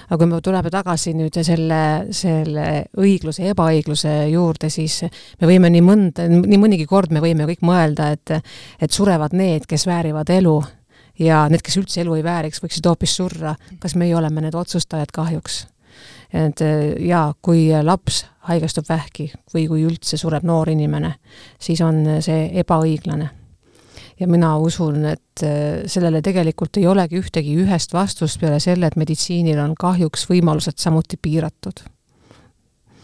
aga 0.09 0.17
kui 0.17 0.29
me 0.29 0.41
tuleme 0.41 0.69
tagasi 0.69 1.15
nüüd 1.17 1.41
selle, 1.43 2.07
selle 2.11 2.85
õigluse 2.97 3.43
ja 3.43 3.55
ebaõigluse 3.55 4.15
juurde, 4.29 4.69
siis 4.69 5.01
me 5.41 5.49
võime 5.49 5.69
nii 5.73 5.81
mõnda, 5.81 6.29
nii 6.29 6.61
mõnigi 6.61 6.85
kord 6.85 7.11
me 7.11 7.23
võime 7.25 7.49
kõik 7.49 7.65
mõelda, 7.65 8.11
et 8.13 8.37
et 8.81 8.91
surevad 8.91 9.33
need, 9.33 9.65
kes 9.65 9.87
väärivad 9.87 10.29
elu 10.29 10.59
ja 11.19 11.45
need, 11.49 11.63
kes 11.65 11.79
üldse 11.81 12.01
elu 12.03 12.19
ei 12.19 12.23
vääriks, 12.23 12.61
võiksid 12.63 12.85
hoopis 12.85 13.15
surra. 13.17 13.55
kas 13.79 13.95
meie 13.95 14.15
oleme 14.15 14.45
need 14.45 14.55
otsustajad 14.55 15.13
kahjuks? 15.15 15.65
Et 16.33 16.61
äh, 16.61 16.93
jaa, 17.05 17.33
kui 17.41 17.67
laps 17.83 18.25
haigestub 18.49 18.87
vähki 18.89 19.31
või 19.53 19.65
kui 19.69 19.85
üldse 19.87 20.17
sureb 20.17 20.45
noor 20.45 20.69
inimene, 20.73 21.15
siis 21.59 21.81
on 21.81 22.03
see 22.25 22.49
ebaõiglane. 22.61 23.29
ja 24.19 24.27
mina 24.27 24.57
usun, 24.57 25.05
et 25.05 25.43
äh, 25.43 25.83
sellele 25.91 26.21
tegelikult 26.21 26.77
ei 26.77 26.87
olegi 26.87 27.19
ühtegi 27.19 27.57
ühest 27.61 27.93
vastust 27.93 28.39
peale 28.39 28.59
selle, 28.59 28.87
et 28.87 28.95
meditsiinil 28.95 29.59
on 29.59 29.75
kahjuks 29.75 30.29
võimalused 30.29 30.77
samuti 30.77 31.17
piiratud 31.21 31.83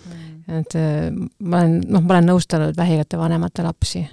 mm.. 0.05 0.57
et 0.59 0.75
äh, 0.75 1.11
ma 1.39 1.63
olen, 1.63 1.79
noh, 1.87 2.01
ma 2.01 2.17
olen 2.17 2.33
nõustanud 2.33 2.77
vähigate 2.77 3.17
vanemate 3.17 3.63
lapsi. 3.63 4.07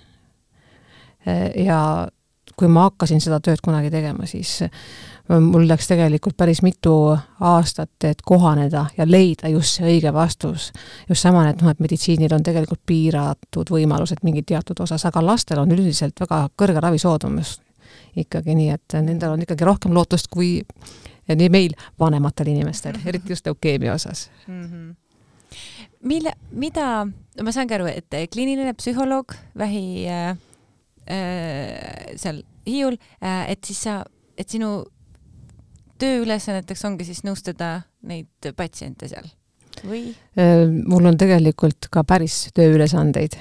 ja 1.56 2.08
kui 2.56 2.68
ma 2.72 2.88
hakkasin 2.88 3.20
seda 3.20 3.38
tööd 3.44 3.60
kunagi 3.62 3.90
tegema, 3.92 4.26
siis 4.26 4.62
mul 5.28 5.66
läks 5.68 5.88
tegelikult 5.88 6.36
päris 6.36 6.62
mitu 6.62 6.92
aastat, 7.40 8.04
et 8.04 8.22
kohaneda 8.24 8.86
ja 8.96 9.06
leida 9.06 9.48
just 9.52 9.78
see 9.78 9.86
õige 9.88 10.12
vastus. 10.12 10.72
just 11.08 11.22
sama, 11.22 11.48
et 11.48 11.62
noh, 11.62 11.70
et 11.70 11.80
meditsiinil 11.80 12.32
on 12.34 12.42
tegelikult 12.42 12.80
piiratud 12.86 13.70
võimalused 13.70 14.22
mingi 14.22 14.42
teatud 14.42 14.80
osas, 14.80 15.04
aga 15.04 15.24
lastel 15.24 15.60
on 15.60 15.72
üldiselt 15.72 16.20
väga 16.20 16.48
kõrge 16.56 16.80
ravisoodumus 16.80 17.58
ikkagi, 18.16 18.54
nii 18.54 18.70
et 18.74 19.00
nendel 19.02 19.36
on 19.36 19.44
ikkagi 19.44 19.68
rohkem 19.68 19.92
lootust 19.94 20.30
kui 20.32 20.62
nii 21.28 21.50
meil, 21.52 21.76
vanematel 22.00 22.48
inimestel, 22.54 22.96
mhm. 22.96 23.08
eriti 23.08 23.34
just 23.34 23.46
leukeemia 23.46 23.94
osas 23.94 24.30
mm. 24.46 24.64
-hmm 24.64 24.96
mille, 26.02 26.32
mida, 26.50 27.06
ma 27.42 27.52
saangi 27.52 27.74
aru, 27.74 27.86
et 27.86 28.14
kliiniline 28.32 28.74
psühholoog 28.78 29.34
vähi 29.58 30.06
äh, 30.08 30.36
äh, 31.10 32.14
seal 32.16 32.42
Hiiul 32.66 32.98
äh,, 33.22 33.50
et 33.50 33.64
siis 33.64 33.82
sa 33.82 34.04
et 34.38 34.48
sinu 34.48 34.84
tööülesanneteks 35.98 36.84
ongi 36.88 37.08
siis 37.08 37.24
nõustada 37.26 37.82
neid 38.06 38.52
patsiente 38.56 39.10
seal 39.10 39.28
või? 39.84 40.14
Äh, 40.38 40.64
mul 40.68 41.10
on 41.10 41.18
tegelikult 41.18 41.90
ka 41.92 42.04
päris 42.08 42.48
tööülesandeid 42.56 43.36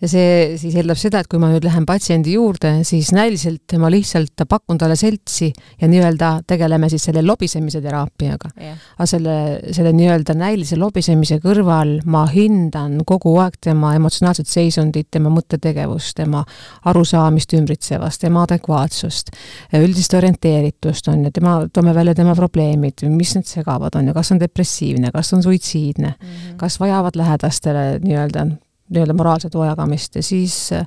ja 0.00 0.08
see 0.08 0.56
siis 0.60 0.74
eeldab 0.80 0.98
seda, 1.00 1.20
et 1.20 1.28
kui 1.30 1.40
ma 1.40 1.50
nüüd 1.52 1.64
lähen 1.66 1.84
patsiendi 1.88 2.34
juurde, 2.36 2.72
siis 2.88 3.10
näiliselt 3.16 3.74
ma 3.80 3.90
lihtsalt 3.92 4.44
pakun 4.48 4.78
talle 4.80 4.96
seltsi 4.96 5.50
ja 5.80 5.88
nii-öelda 5.90 6.30
tegeleme 6.48 6.88
siis 6.92 7.04
selle 7.08 7.22
lobisemise 7.26 7.82
teraapiaga. 7.84 8.52
Jah, 8.60 8.78
aga 8.96 9.08
selle, 9.08 9.34
selle 9.76 9.92
nii-öelda 9.96 10.36
näilise 10.38 10.78
lobisemise 10.80 11.40
kõrval 11.42 11.98
ma 12.10 12.24
hindan 12.30 13.00
kogu 13.08 13.34
aeg 13.42 13.58
tema 13.60 13.92
emotsionaalset 13.98 14.48
seisundit, 14.48 15.10
tema 15.10 15.32
mõttetegevust, 15.34 16.14
tema 16.22 16.44
arusaamist 16.90 17.54
ümbritsevast, 17.58 18.22
tema 18.24 18.46
adekvaatsust, 18.48 19.34
üldist 19.76 20.16
orienteeritust, 20.16 21.12
on 21.12 21.26
ju, 21.26 21.34
tema, 21.34 21.58
toome 21.72 21.94
välja 21.96 22.16
tema 22.16 22.34
probleemid, 22.38 23.04
mis 23.12 23.36
need 23.36 23.48
segavad, 23.50 23.94
on 24.00 24.10
ju, 24.10 24.16
kas 24.16 24.32
on 24.32 24.40
depressiivne, 24.40 25.12
kas 25.14 25.34
on 25.36 25.44
suitsiidne, 25.44 26.16
kas 26.60 26.80
vajavad 26.80 27.20
lähedastele 27.20 27.86
nii-öelda, 28.04 28.48
nii-öelda 28.90 29.14
moraalset 29.14 29.54
huajagamist 29.54 30.14
ja 30.14 30.22
siis 30.22 30.72
äh, 30.72 30.86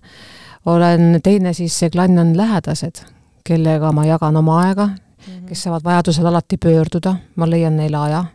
olen, 0.66 1.20
teine 1.24 1.54
siis 1.54 1.80
see 1.80 1.90
klann 1.90 2.20
on 2.20 2.38
lähedased, 2.38 3.04
kellega 3.44 3.92
ma 3.92 4.06
jagan 4.06 4.36
oma 4.38 4.62
aega, 4.62 4.90
Mhm. 5.28 5.46
kes 5.48 5.64
saavad 5.64 5.84
vajadusel 5.84 6.26
alati 6.26 6.58
pöörduda, 6.58 7.16
ma 7.36 7.50
leian 7.50 7.78
neile 7.78 7.98
aja. 7.98 8.26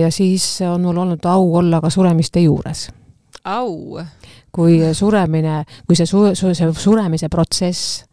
ja 0.00 0.10
siis 0.10 0.60
on 0.74 0.82
mul 0.82 0.96
olnud 0.96 1.24
au 1.24 1.54
olla 1.56 1.80
ka 1.80 1.90
suremiste 1.90 2.40
juures. 2.40 2.90
au, 3.44 3.98
kui 4.52 4.80
suremine, 4.92 5.64
kui 5.86 5.96
see 5.96 6.06
su-, 6.06 6.34
su-, 6.34 6.54
see 6.54 6.72
suremise 6.72 7.28
protsess 7.28 8.04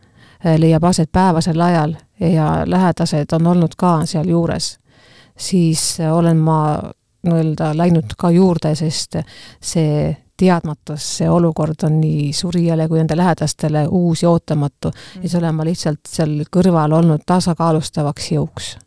äh, 0.46 0.56
leiab 0.58 0.84
aset 0.84 1.12
päevasel 1.12 1.62
ajal 1.62 1.96
ja 2.20 2.64
lähedased 2.66 3.34
on 3.34 3.48
olnud 3.48 3.76
ka 3.78 4.06
sealjuures, 4.06 4.80
siis 5.38 5.98
olen 6.12 6.38
ma 6.38 6.80
nii-öelda 7.24 7.74
läinud 7.78 8.16
ka 8.18 8.32
juurde, 8.32 8.74
sest 8.76 9.20
see 9.62 10.10
teadmatus, 10.40 11.06
see 11.18 11.30
olukord 11.30 11.84
on 11.84 12.00
nii 12.00 12.34
surijale 12.34 12.88
kui 12.88 13.00
nende 13.02 13.18
lähedastele 13.18 13.86
uus 13.88 14.24
ja 14.24 14.30
ootamatu 14.30 14.92
ja 14.94 15.22
siis 15.22 15.36
olen 15.36 15.56
ma 15.56 15.66
lihtsalt 15.68 16.08
seal 16.08 16.38
kõrval 16.52 16.96
olnud 16.96 17.26
tasakaalustavaks 17.28 18.32
jõuks. 18.32 18.78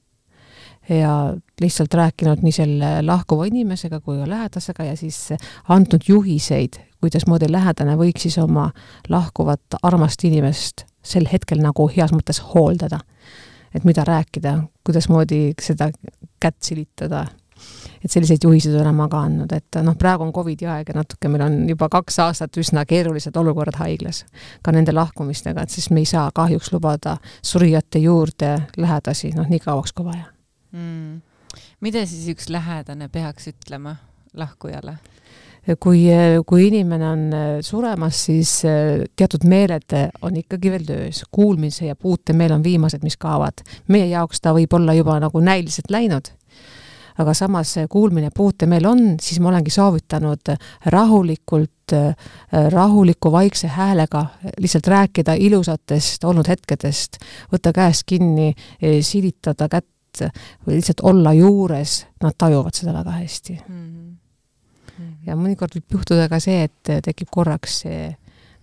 ja 0.88 1.34
lihtsalt 1.60 1.94
rääkinud 1.94 2.40
nii 2.42 2.52
selle 2.52 2.94
lahkuva 3.06 3.44
inimesega 3.46 4.00
kui 4.00 4.18
ka 4.18 4.28
lähedasega 4.28 4.84
ja 4.84 4.96
siis 4.96 5.28
andnud 5.68 6.08
juhiseid, 6.08 6.80
kuidasmoodi 7.00 7.52
lähedane 7.52 7.96
võiks 7.96 8.26
siis 8.26 8.38
oma 8.38 8.70
lahkuvat 9.08 9.78
armast 9.82 10.24
inimest 10.24 10.86
sel 11.02 11.28
hetkel 11.32 11.62
nagu 11.62 11.88
heas 11.96 12.12
mõttes 12.12 12.42
hooldada. 12.54 12.98
et 13.74 13.84
mida 13.84 14.04
rääkida, 14.04 14.62
kuidasmoodi 14.84 15.54
seda 15.60 15.90
kätt 16.40 16.62
silitada 16.62 17.26
et 18.04 18.10
selliseid 18.10 18.44
juhiseid 18.44 18.74
olen 18.80 18.94
ma 18.98 19.08
ka 19.08 19.22
andnud, 19.28 19.52
et 19.54 19.80
noh, 19.82 19.96
praegu 19.98 20.26
on 20.26 20.32
Covidi 20.34 20.66
aeg 20.66 20.90
ja 20.90 20.98
natuke 20.98 21.30
meil 21.32 21.46
on 21.46 21.58
juba 21.70 21.88
kaks 21.92 22.18
aastat 22.24 22.58
üsna 22.58 22.84
keerulised 22.88 23.36
olukorrad 23.38 23.78
haiglas, 23.82 24.24
ka 24.62 24.74
nende 24.74 24.94
lahkumistega, 24.94 25.62
et 25.62 25.74
sest 25.74 25.92
me 25.94 26.02
ei 26.02 26.08
saa 26.08 26.30
kahjuks 26.34 26.72
lubada 26.74 27.16
surijate 27.42 28.02
juurde 28.02 28.54
lähedasi, 28.76 29.34
noh, 29.38 29.48
nii 29.48 29.62
kauaks 29.62 29.92
kui 29.92 30.08
vaja 30.08 30.26
mm.. 30.72 31.20
mida 31.80 32.06
siis 32.06 32.28
üks 32.34 32.50
lähedane 32.52 33.08
peaks 33.12 33.50
ütlema 33.52 33.96
lahkujale? 34.34 34.98
kui, 35.78 36.06
kui 36.46 36.66
inimene 36.66 37.06
on 37.06 37.24
suremas, 37.62 38.24
siis 38.26 38.56
teatud 39.16 39.44
meeled 39.46 39.94
on 40.26 40.36
ikkagi 40.40 40.72
veel 40.72 40.86
töös. 40.86 41.22
kuulmise 41.30 41.86
ja 41.86 41.96
puutemeel 41.96 42.56
on 42.56 42.64
viimased, 42.64 43.02
mis 43.02 43.16
kaovad. 43.16 43.62
meie 43.88 44.08
jaoks 44.10 44.40
ta 44.40 44.54
võib 44.56 44.74
olla 44.74 44.94
juba 44.98 45.20
nagu 45.22 45.40
näiliselt 45.40 45.90
läinud, 45.90 46.32
aga 47.18 47.34
samas 47.34 47.74
kuulmine, 47.90 48.30
puutemeel 48.34 48.86
on, 48.86 49.02
siis 49.20 49.40
ma 49.40 49.50
olengi 49.52 49.70
soovitanud 49.70 50.54
rahulikult, 50.94 51.94
rahuliku 52.72 53.32
vaikse 53.32 53.68
häälega 53.68 54.26
lihtsalt 54.60 54.86
rääkida 54.86 55.34
ilusatest 55.34 56.24
olnud 56.24 56.48
hetkedest, 56.48 57.18
võtta 57.52 57.72
käest 57.76 58.06
kinni, 58.08 58.52
silitada 59.00 59.68
kätt 59.68 60.24
või 60.66 60.78
lihtsalt 60.78 61.00
olla 61.08 61.32
juures, 61.36 62.02
nad 62.22 62.36
tajuvad 62.38 62.76
seda 62.76 62.94
väga 62.96 63.18
hästi 63.20 63.58
Mm. 65.02 65.18
ja 65.26 65.36
mõnikord 65.38 65.76
võib 65.78 65.96
juhtuda 65.96 66.28
ka 66.28 66.40
see, 66.42 66.66
et 66.68 66.90
tekib 67.06 67.30
korraks 67.32 67.82
see 67.84 68.10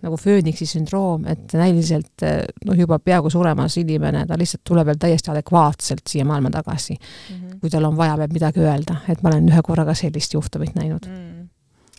nagu 0.02 0.16
fööniksi 0.16 0.66
sündroom, 0.66 1.24
et 1.28 1.52
näiliselt 1.52 2.22
noh, 2.64 2.76
juba 2.78 2.98
peaaegu 2.98 3.30
suremas 3.30 3.76
inimene, 3.76 4.26
ta 4.26 4.38
lihtsalt 4.38 4.62
tuleb 4.64 4.86
veel 4.86 4.98
täiesti 5.00 5.30
adekvaatselt 5.30 6.06
siia 6.08 6.24
maailma 6.24 6.50
tagasi. 6.50 6.96
Mhm. 7.30 7.58
kui 7.60 7.70
tal 7.70 7.84
on 7.84 7.96
vaja 7.96 8.16
veel 8.18 8.28
midagi 8.32 8.60
öelda, 8.60 8.94
et 9.08 9.22
ma 9.22 9.28
olen 9.28 9.48
ühe 9.48 9.60
korra 9.62 9.84
ka 9.84 9.94
sellist 9.94 10.32
juhtumit 10.34 10.74
näinud. 10.74 11.06
Mm. 11.08 11.48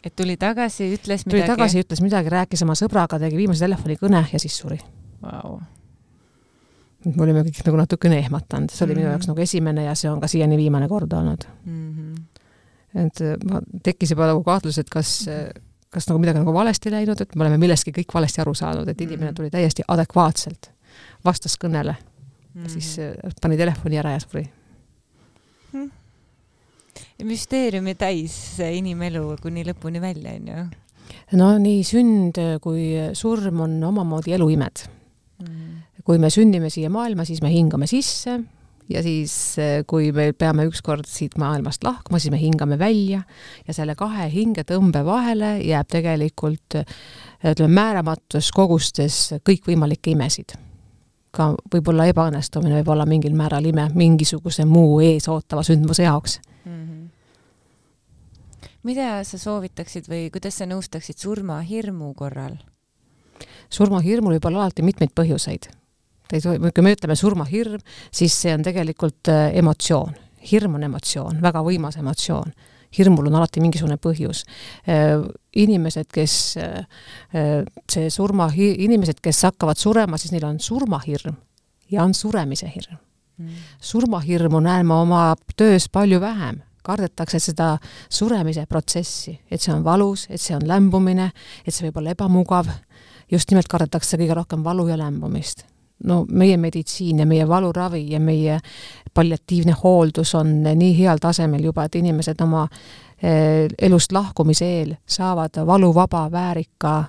et 0.04 0.16
tuli 0.16 0.38
tagasi, 0.38 0.88
ütles 0.98 1.24
tuli 1.24 1.36
midagi. 1.42 1.52
tagasi, 1.52 1.80
ütles 1.84 2.02
midagi, 2.02 2.30
rääkis 2.30 2.64
oma 2.66 2.74
sõbraga, 2.74 3.20
tegi 3.20 3.38
viimase 3.38 3.62
telefonikõne 3.62 4.24
ja 4.34 4.40
siis 4.40 4.58
suri. 4.58 4.80
Wow. 5.22 5.60
me 7.06 7.24
olime 7.24 7.42
kõik 7.46 7.62
nagu 7.66 7.78
natukene 7.78 8.18
ehmatanud, 8.20 8.70
see 8.74 8.86
oli 8.86 8.96
minu 8.96 9.06
Mhm. 9.08 9.12
jaoks 9.14 9.28
nagu 9.28 9.42
esimene 9.42 9.84
ja 9.84 9.96
see 9.96 10.10
on 10.10 10.20
ka 10.22 10.28
siiani 10.28 10.58
viimane 10.58 10.88
kord 10.88 11.14
olnud. 11.14 11.46
Mm 11.66 11.94
-hmm. 11.96 12.42
et 13.06 13.22
äh, 13.22 13.38
ma, 13.46 13.62
tekkis 13.84 14.12
juba 14.12 14.28
nagu 14.28 14.44
kahtlus, 14.44 14.78
et 14.78 14.90
kas, 14.90 15.28
kas 15.92 16.08
nagu 16.08 16.20
midagi 16.24 16.40
nagu 16.40 16.54
valesti 16.56 16.92
läinud, 16.92 17.22
et 17.22 17.36
me 17.36 17.44
oleme 17.46 17.58
millestki 17.62 17.92
kõik 17.96 18.14
valesti 18.16 18.42
aru 18.42 18.54
saanud, 18.56 18.88
et 18.88 19.02
inimene 19.02 19.32
Mhm. 19.32 19.36
tuli 19.36 19.50
täiesti 19.52 19.84
adekvaatselt, 19.88 20.72
vastas 21.26 21.58
kõnele 21.60 21.96
mm 22.54 22.64
ja 22.64 22.70
siis 22.70 22.98
äh, 23.00 23.14
pani 23.42 23.58
telefoni 23.58 23.98
ära 23.98 24.12
ja 24.12 24.20
suri. 24.20 24.50
müsteeriumi 27.24 27.96
täis 27.96 28.34
see 28.58 28.78
inimelu 28.80 29.38
kuni 29.42 29.64
lõpuni 29.64 30.02
välja, 30.02 30.34
onju. 30.40 30.64
no 31.38 31.52
nii 31.62 31.84
sünd 31.84 32.40
kui 32.62 32.88
surm 33.14 33.62
on 33.62 33.84
omamoodi 33.84 34.34
eluimed. 34.34 34.88
Mm. 35.42 35.78
kui 36.06 36.18
me 36.18 36.30
sünnime 36.30 36.70
siia 36.70 36.90
maailma, 36.90 37.26
siis 37.26 37.42
me 37.42 37.50
hingame 37.50 37.88
sisse 37.88 38.40
ja 38.94 39.04
siis, 39.04 39.34
kui 39.88 40.12
me 40.16 40.32
peame 40.34 40.66
ükskord 40.70 41.08
siit 41.10 41.38
maailmast 41.42 41.84
lahkuma, 41.84 42.20
siis 42.20 42.32
me 42.34 42.40
hingame 42.42 42.78
välja 42.80 43.24
ja 43.68 43.74
selle 43.76 43.96
kahe 44.00 44.28
hingetõmbe 44.34 45.04
vahele 45.06 45.58
jääb 45.66 45.90
tegelikult 45.92 46.80
ütleme, 46.82 47.74
määramatus 47.74 48.52
kogustes 48.56 49.22
kõikvõimalikke 49.48 50.14
imesid. 50.16 50.58
ka 51.32 51.54
võib-olla 51.74 52.10
ebaõnnestumine 52.12 52.82
võib 52.82 52.90
olla 52.92 53.06
mingil 53.08 53.36
määral 53.40 53.66
ime 53.66 53.86
mingisuguse 53.96 54.66
muu 54.68 55.00
ees 55.00 55.30
ootava 55.32 55.64
sündmuse 55.64 56.04
jaoks. 56.04 56.40
Mm 56.66 56.88
-hmm. 56.88 57.08
mida 58.84 59.24
sa 59.24 59.38
soovitaksid 59.38 60.10
või 60.10 60.30
kuidas 60.32 60.58
sa 60.58 60.66
nõustaksid 60.66 61.18
surmahirmu 61.18 62.14
korral? 62.14 62.58
surmahirmul 63.70 64.34
võib 64.34 64.46
olla 64.46 64.64
alati 64.64 64.82
mitmeid 64.82 65.12
põhjuseid 65.16 65.81
ta 66.32 66.40
ei 66.40 66.44
tohi, 66.44 66.72
kui 66.72 66.86
me 66.86 66.94
ütleme 66.96 67.18
surmahirm, 67.20 67.82
siis 68.08 68.36
see 68.46 68.54
on 68.56 68.64
tegelikult 68.64 69.32
äh, 69.32 69.50
emotsioon. 69.60 70.16
hirm 70.52 70.78
on 70.80 70.84
emotsioon, 70.88 71.42
väga 71.44 71.62
võimas 71.66 72.00
emotsioon. 72.00 72.54
hirmul 72.98 73.28
on 73.28 73.36
alati 73.40 73.62
mingisugune 73.64 73.98
põhjus. 74.00 74.46
inimesed, 75.56 76.08
kes, 76.12 76.34
see 77.92 78.10
surma, 78.10 78.50
inimesed, 78.56 79.22
kes 79.22 79.44
hakkavad 79.48 79.78
surema, 79.78 80.18
siis 80.18 80.32
neil 80.32 80.48
on 80.48 80.60
surmahirm 80.60 81.38
ja 81.92 82.04
on 82.04 82.14
suremise 82.14 82.72
hirm 82.72 82.98
mm.. 83.38 83.64
surmahirmu 83.80 84.60
näen 84.60 84.86
ma 84.86 85.02
oma 85.02 85.24
töös 85.58 85.90
palju 85.92 86.20
vähem 86.22 86.62
kardetakse 86.84 87.40
seda 87.40 87.76
suremise 88.10 88.66
protsessi, 88.66 89.36
et 89.52 89.62
see 89.62 89.74
on 89.74 89.84
valus, 89.86 90.26
et 90.30 90.42
see 90.42 90.56
on 90.58 90.66
lämbumine, 90.68 91.30
et 91.66 91.74
see 91.74 91.86
võib 91.88 92.02
olla 92.02 92.16
ebamugav. 92.16 92.72
just 93.32 93.52
nimelt 93.52 93.68
kardetakse 93.70 94.18
kõige 94.18 94.36
rohkem 94.36 94.64
valu 94.64 94.88
ja 94.88 94.98
lämbumist 94.98 95.66
no 96.04 96.26
meie 96.32 96.58
meditsiin 96.58 97.20
ja 97.20 97.26
meie 97.26 97.48
valuravi 97.48 98.06
ja 98.12 98.20
meie 98.20 98.60
palliatiivne 99.14 99.76
hooldus 99.84 100.36
on 100.36 100.62
nii 100.64 100.94
heal 100.98 101.22
tasemel 101.22 101.64
juba, 101.64 101.86
et 101.86 101.96
inimesed 101.96 102.42
oma 102.42 102.68
eh, 103.24 103.68
elust 103.82 104.12
lahkumise 104.12 104.66
eel 104.80 104.96
saavad 105.06 105.62
valuvaba 105.66 106.28
väärika 106.32 107.04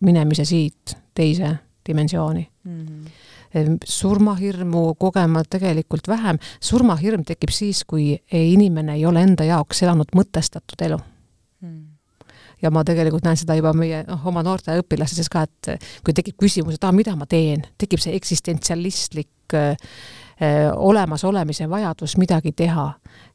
minemise 0.00 0.44
siit 0.44 0.96
teise 1.14 1.56
dimensiooni 1.86 2.48
mm. 2.64 2.86
-hmm. 2.86 3.78
surmahirmu 3.84 4.94
kogema 4.94 5.42
tegelikult 5.50 6.08
vähem, 6.08 6.38
surmahirm 6.60 7.24
tekib 7.24 7.50
siis, 7.50 7.84
kui 7.84 8.18
inimene 8.32 8.94
ei 8.94 9.06
ole 9.06 9.22
enda 9.22 9.44
jaoks 9.44 9.82
elanud 9.82 10.14
mõtestatud 10.16 10.86
elu 10.86 10.98
mm. 10.98 11.68
-hmm 11.68 11.91
ja 12.62 12.70
ma 12.70 12.84
tegelikult 12.86 13.24
näen 13.26 13.38
seda 13.38 13.56
juba 13.58 13.72
meie 13.76 14.02
noh, 14.06 14.26
oma 14.28 14.42
noorte 14.46 14.74
õpilaste 14.80 15.18
seas 15.18 15.30
ka, 15.32 15.44
et 15.46 15.86
kui 16.04 16.14
tekib 16.16 16.38
küsimus, 16.40 16.78
et 16.78 16.84
ah, 16.86 16.94
mida 16.94 17.14
ma 17.18 17.26
teen, 17.26 17.64
tekib 17.80 18.02
see 18.02 18.14
eksistentsialistlik 18.18 19.56
äh, 19.58 19.76
olemasolemise 20.76 21.68
vajadus 21.70 22.16
midagi 22.16 22.52
teha. 22.52 22.92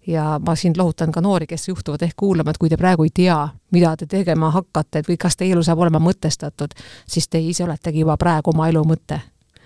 ja 0.08 0.40
ma 0.46 0.56
siin 0.56 0.74
lohutan 0.78 1.12
ka 1.12 1.22
noori, 1.22 1.48
kes 1.48 1.68
juhtuvad 1.68 2.02
ehk 2.02 2.14
kuulama, 2.16 2.52
et 2.52 2.58
kui 2.58 2.70
te 2.70 2.78
praegu 2.80 3.04
ei 3.04 3.10
tea, 3.14 3.48
mida 3.72 3.96
te 4.00 4.06
tegema 4.08 4.52
hakkate 4.52 5.02
või 5.08 5.18
kas 5.20 5.36
teie 5.36 5.52
elu 5.52 5.64
saab 5.64 5.82
olema 5.84 6.00
mõtestatud, 6.00 6.72
siis 7.08 7.28
te 7.28 7.40
ise 7.40 7.66
oletegi 7.66 8.06
juba 8.06 8.16
praegu 8.18 8.54
oma 8.56 8.70
elu 8.72 8.84
mõte. 8.88 9.20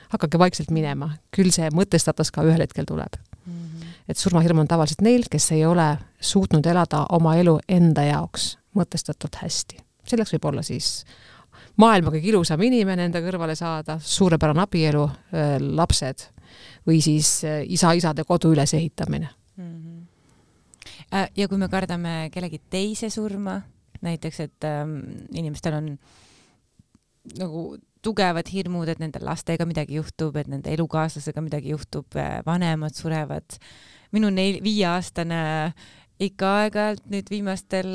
hakake 0.09 0.39
vaikselt 0.39 0.71
minema, 0.71 1.09
küll 1.31 1.51
see 1.51 1.69
mõtestatus 1.69 2.31
ka 2.31 2.43
ühel 2.43 2.61
hetkel 2.61 2.85
tuleb 2.85 3.15
mm. 3.45 3.53
-hmm. 3.53 3.85
et 4.09 4.17
surmahirm 4.17 4.59
on 4.59 4.67
tavaliselt 4.67 5.01
neil, 5.01 5.23
kes 5.29 5.51
ei 5.51 5.65
ole 5.65 5.97
suutnud 6.19 6.65
elada 6.65 7.05
oma 7.09 7.35
elu 7.35 7.59
enda 7.69 8.03
jaoks 8.03 8.57
mõtestatult 8.77 9.41
hästi. 9.41 9.77
selleks 10.07 10.33
võib 10.33 10.45
olla 10.51 10.63
siis 10.65 11.05
maailma 11.77 12.11
kõige 12.11 12.31
ilusam 12.31 12.61
inimene 12.61 13.05
enda 13.05 13.21
kõrvale 13.21 13.55
saada, 13.55 13.99
suurepärane 13.99 14.63
abielu, 14.63 15.03
lapsed 15.59 16.27
või 16.87 17.01
siis 17.01 17.41
isa-isade 17.45 18.23
kodu 18.27 18.51
ülesehitamine 18.55 19.29
mm. 19.57 19.65
-hmm 19.65 19.91
Äh, 21.11 21.27
ja 21.35 21.47
kui 21.51 21.59
me 21.59 21.67
kardame 21.71 22.29
kellegi 22.31 22.61
teise 22.71 23.09
surma, 23.11 23.59
näiteks 24.05 24.43
et 24.45 24.67
ähm, 24.67 24.99
inimestel 25.35 25.75
on 25.75 25.89
nagu 27.37 27.63
tugevad 28.01 28.47
hirmud, 28.49 28.89
et 28.89 29.01
nende 29.01 29.19
lastega 29.21 29.67
midagi 29.69 29.99
juhtub, 29.99 30.39
et 30.39 30.47
nende 30.49 30.71
elukaaslasega 30.73 31.43
midagi 31.43 31.73
juhtub, 31.75 32.07
äh, 32.15 32.39
vanemad 32.47 32.95
surevad. 32.97 33.59
minu 34.11 34.31
neil-, 34.31 34.61
viieaastane 34.63 35.41
ikka 36.19 36.55
aeg-ajalt 36.61 37.05
nüüd 37.11 37.29
viimastel, 37.31 37.91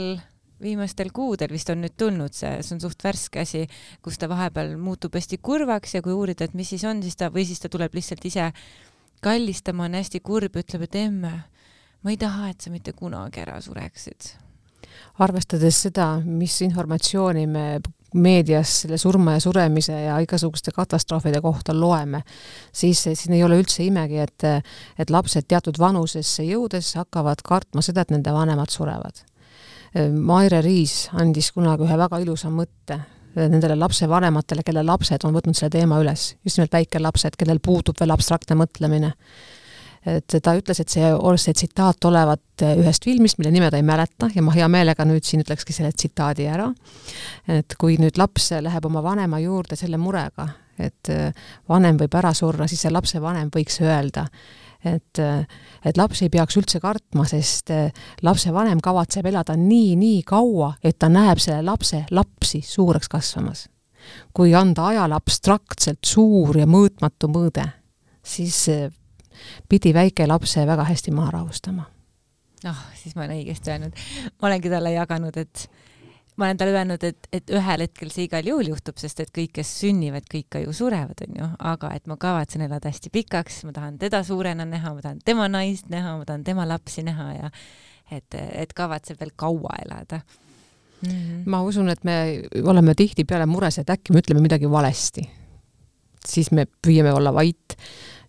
viimastel 0.63 1.11
kuudel 1.15 1.53
vist 1.53 1.71
on 1.73 1.83
nüüd 1.85 1.97
tulnud 1.99 2.35
see, 2.37 2.61
see 2.65 2.77
on 2.77 2.83
suht 2.85 3.03
värske 3.05 3.43
asi, 3.43 3.67
kus 4.03 4.19
ta 4.19 4.29
vahepeal 4.31 4.77
muutub 4.81 5.17
hästi 5.17 5.39
kurvaks 5.43 5.99
ja 5.99 6.05
kui 6.05 6.15
uurida, 6.17 6.47
et 6.47 6.57
mis 6.57 6.71
siis 6.73 6.85
on, 6.89 7.03
siis 7.05 7.19
ta, 7.19 7.29
või 7.33 7.45
siis 7.49 7.61
ta 7.61 7.69
tuleb 7.73 7.95
lihtsalt 7.97 8.25
ise 8.25 8.53
kallistama, 9.25 9.87
on 9.89 9.99
hästi 9.99 10.21
kurb, 10.25 10.57
ütleb, 10.57 10.87
et 10.87 10.99
emme 11.01 11.35
ma 12.07 12.13
ei 12.15 12.19
taha, 12.21 12.53
et 12.53 12.63
sa 12.63 12.71
mitte 12.71 12.95
kunagi 12.95 13.43
ära 13.43 13.61
sureksid. 13.61 14.33
arvestades 15.19 15.81
seda, 15.83 16.21
mis 16.25 16.61
informatsiooni 16.63 17.47
me 17.51 17.65
meedias 18.15 18.71
selle 18.83 18.99
surma 18.99 19.35
ja 19.35 19.41
suremise 19.43 19.93
ja 19.93 20.21
igasuguste 20.23 20.71
katastroofide 20.73 21.41
kohta 21.45 21.75
loeme, 21.75 22.23
siis 22.73 23.03
siin 23.03 23.35
ei 23.35 23.43
ole 23.45 23.59
üldse 23.61 23.85
imegi, 23.85 24.23
et, 24.23 24.47
et 24.99 25.11
lapsed 25.11 25.49
teatud 25.49 25.79
vanusesse 25.83 26.47
jõudes 26.47 26.95
hakkavad 26.97 27.43
kartma 27.45 27.83
seda, 27.83 28.07
et 28.07 28.15
nende 28.15 28.33
vanemad 28.33 28.73
surevad. 28.73 29.25
Maire 29.97 30.61
Riis 30.65 31.07
andis 31.17 31.53
kunagi 31.57 31.87
ühe 31.87 31.99
väga 31.99 32.19
ilusa 32.21 32.51
mõtte 32.53 32.99
nendele 33.37 33.77
lapsevanematele, 33.77 34.65
kelle 34.65 34.83
lapsed 34.85 35.25
on 35.29 35.35
võtnud 35.37 35.57
selle 35.57 35.73
teema 35.75 35.99
üles, 36.01 36.31
just 36.45 36.57
nimelt 36.57 36.73
väikelapsed, 36.73 37.37
kellel 37.37 37.61
puudub 37.65 37.99
veel 38.01 38.15
abstraktne 38.15 38.57
mõtlemine 38.57 39.13
et 40.07 40.37
ta 40.43 40.55
ütles, 40.57 40.81
et 40.81 40.93
see, 40.93 41.09
see 41.43 41.57
tsitaat 41.57 42.07
olevat 42.07 42.65
ühest 42.77 43.07
filmist, 43.07 43.41
mille 43.41 43.51
nime 43.55 43.71
ta 43.73 43.81
ei 43.81 43.87
mäleta 43.87 44.29
ja 44.35 44.45
ma 44.45 44.55
hea 44.55 44.69
meelega 44.71 45.07
nüüd 45.09 45.27
siin 45.27 45.43
ütlekski 45.43 45.75
selle 45.75 45.91
tsitaadi 45.93 46.47
ära. 46.51 46.69
et 47.51 47.75
kui 47.79 47.99
nüüd 47.99 48.19
laps 48.21 48.53
läheb 48.63 48.87
oma 48.87 49.03
vanema 49.03 49.41
juurde 49.43 49.79
selle 49.79 49.99
murega, 49.99 50.49
et 50.79 51.11
vanem 51.69 51.99
võib 51.99 52.15
ära 52.19 52.33
surra, 52.35 52.69
siis 52.71 52.87
see 52.87 52.95
lapsevanem 52.95 53.51
võiks 53.55 53.81
öelda, 53.83 54.29
et, 54.87 55.21
et 55.85 55.99
laps 55.99 56.23
ei 56.23 56.31
peaks 56.33 56.57
üldse 56.61 56.81
kartma, 56.83 57.27
sest 57.29 57.73
lapsevanem 58.27 58.81
kavatseb 58.85 59.27
elada 59.31 59.57
nii, 59.59 59.95
nii 60.01 60.21
kaua, 60.27 60.75
et 60.85 60.99
ta 60.99 61.11
näeb 61.13 61.41
selle 61.43 61.63
lapse 61.67 62.05
lapsi 62.11 62.63
suureks 62.65 63.09
kasvamas. 63.13 63.69
kui 64.33 64.55
anda 64.55 64.87
ajale 64.87 65.17
abstraktselt 65.17 66.05
suur 66.07 66.57
ja 66.57 66.67
mõõtmatu 66.67 67.27
mõõde, 67.27 67.65
siis 68.23 68.69
pidi 69.69 69.95
väike 69.95 70.27
lapse 70.27 70.67
väga 70.67 70.85
hästi 70.85 71.11
maha 71.11 71.31
rahustama. 71.31 71.85
noh, 72.65 72.79
siis 72.95 73.17
ma 73.17 73.25
olen 73.25 73.37
õigesti 73.41 73.71
öelnud. 73.71 74.07
ma 74.41 74.49
olengi 74.49 74.71
talle 74.71 74.93
jaganud, 74.93 75.37
et 75.37 75.69
ma 76.37 76.45
olen 76.45 76.59
talle 76.61 76.77
öelnud, 76.77 77.05
et, 77.09 77.29
et 77.33 77.51
ühel 77.51 77.85
hetkel 77.87 78.11
see 78.13 78.27
igal 78.29 78.47
juhul 78.47 78.71
juhtub, 78.75 78.99
sest 79.01 79.23
et 79.25 79.33
kõik, 79.35 79.55
kes 79.57 79.71
sünnivad, 79.81 80.27
kõik 80.33 80.49
ka 80.53 80.61
ju 80.61 80.75
surevad, 80.77 81.23
onju, 81.25 81.51
aga 81.73 81.93
et 81.97 82.07
ma 82.11 82.19
kavatsen 82.21 82.67
elada 82.67 82.93
hästi 82.93 83.13
pikaks, 83.15 83.63
ma 83.69 83.73
tahan 83.77 83.97
teda 84.03 84.23
suurena 84.27 84.67
näha, 84.69 84.95
ma 84.97 85.05
tahan 85.05 85.23
tema 85.25 85.49
naist 85.53 85.89
näha, 85.93 86.17
ma 86.21 86.29
tahan 86.29 86.45
tema 86.45 86.67
lapsi 86.69 87.07
näha 87.07 87.29
ja 87.39 87.53
et, 88.11 88.37
et 88.37 88.75
kavatseb 88.77 89.21
veel 89.21 89.33
kaua 89.37 89.79
elada 89.85 90.21
mm. 90.21 91.09
-hmm. 91.09 91.43
ma 91.47 91.63
usun, 91.63 91.89
et 91.89 92.05
me 92.05 92.43
oleme 92.63 92.95
tihtipeale 92.95 93.47
mures, 93.47 93.79
et 93.79 93.91
äkki 93.91 94.13
me 94.13 94.21
ütleme 94.21 94.41
midagi 94.41 94.71
valesti. 94.71 95.31
siis 96.27 96.51
me 96.51 96.67
püüame 96.87 97.13
olla 97.13 97.35
vait 97.35 97.77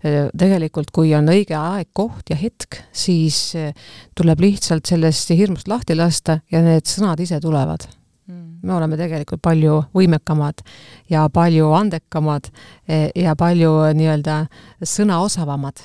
tegelikult, 0.01 0.91
kui 0.93 1.13
on 1.17 1.29
õige 1.31 1.55
aeg, 1.57 1.89
koht 1.97 2.29
ja 2.31 2.37
hetk, 2.39 2.79
siis 2.93 3.55
äh, 3.57 3.73
tuleb 4.17 4.43
lihtsalt 4.43 4.85
sellest 4.85 5.33
hirmust 5.33 5.67
lahti 5.67 5.97
lasta 5.97 6.39
ja 6.53 6.61
need 6.61 6.87
sõnad 6.89 7.21
ise 7.23 7.39
tulevad 7.43 7.87
mm. 8.27 8.59
me 8.61 8.77
oleme 8.77 8.99
tegelikult 8.99 9.41
palju 9.41 9.81
võimekamad 9.97 10.63
ja 11.09 11.27
palju 11.33 11.73
andekamad 11.77 12.51
äh, 12.51 13.09
ja 13.15 13.35
palju 13.39 13.73
nii-öelda 13.97 14.43
sõnaosavamad, 14.85 15.83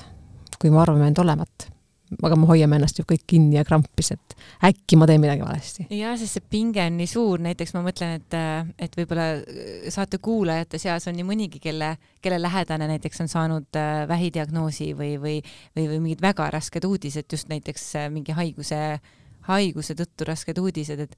kui 0.59 0.73
me 0.73 0.83
arvame 0.83 1.09
end 1.09 1.21
olevat 1.23 1.72
aga 2.21 2.37
me 2.39 2.47
hoiame 2.49 2.77
ennast 2.77 2.99
ju 2.99 3.05
kõik 3.07 3.23
kinni 3.29 3.57
ja 3.57 3.63
krampis, 3.67 4.11
et 4.15 4.35
äkki 4.67 4.97
ma 4.99 5.07
teen 5.09 5.21
midagi 5.23 5.45
valesti. 5.45 5.87
jah, 5.93 6.15
sest 6.19 6.37
see 6.37 6.45
pinge 6.55 6.83
on 6.83 6.97
nii 6.99 7.09
suur, 7.09 7.41
näiteks 7.43 7.73
ma 7.77 7.83
mõtlen, 7.85 8.15
et, 8.19 8.37
et 8.85 8.97
võib-olla 8.99 9.27
saate 9.93 10.19
kuulajate 10.23 10.81
seas 10.81 11.07
on 11.09 11.17
nii 11.17 11.27
mõnigi, 11.27 11.61
kelle, 11.63 11.95
kelle 12.23 12.39
lähedane 12.41 12.87
näiteks 12.93 13.23
on 13.25 13.31
saanud 13.31 13.79
äh, 13.79 14.05
vähidiagnoosi 14.09 14.93
või, 14.97 15.13
või, 15.21 15.35
või, 15.75 15.89
või 15.91 16.01
mingid 16.07 16.23
väga 16.23 16.49
rasked 16.53 16.87
uudised, 16.87 17.29
just 17.31 17.51
näiteks 17.51 17.89
äh, 18.01 18.09
mingi 18.13 18.35
haiguse, 18.37 18.81
haiguse 19.49 19.97
tõttu 19.99 20.27
rasked 20.29 20.59
uudised, 20.59 21.07
et 21.07 21.17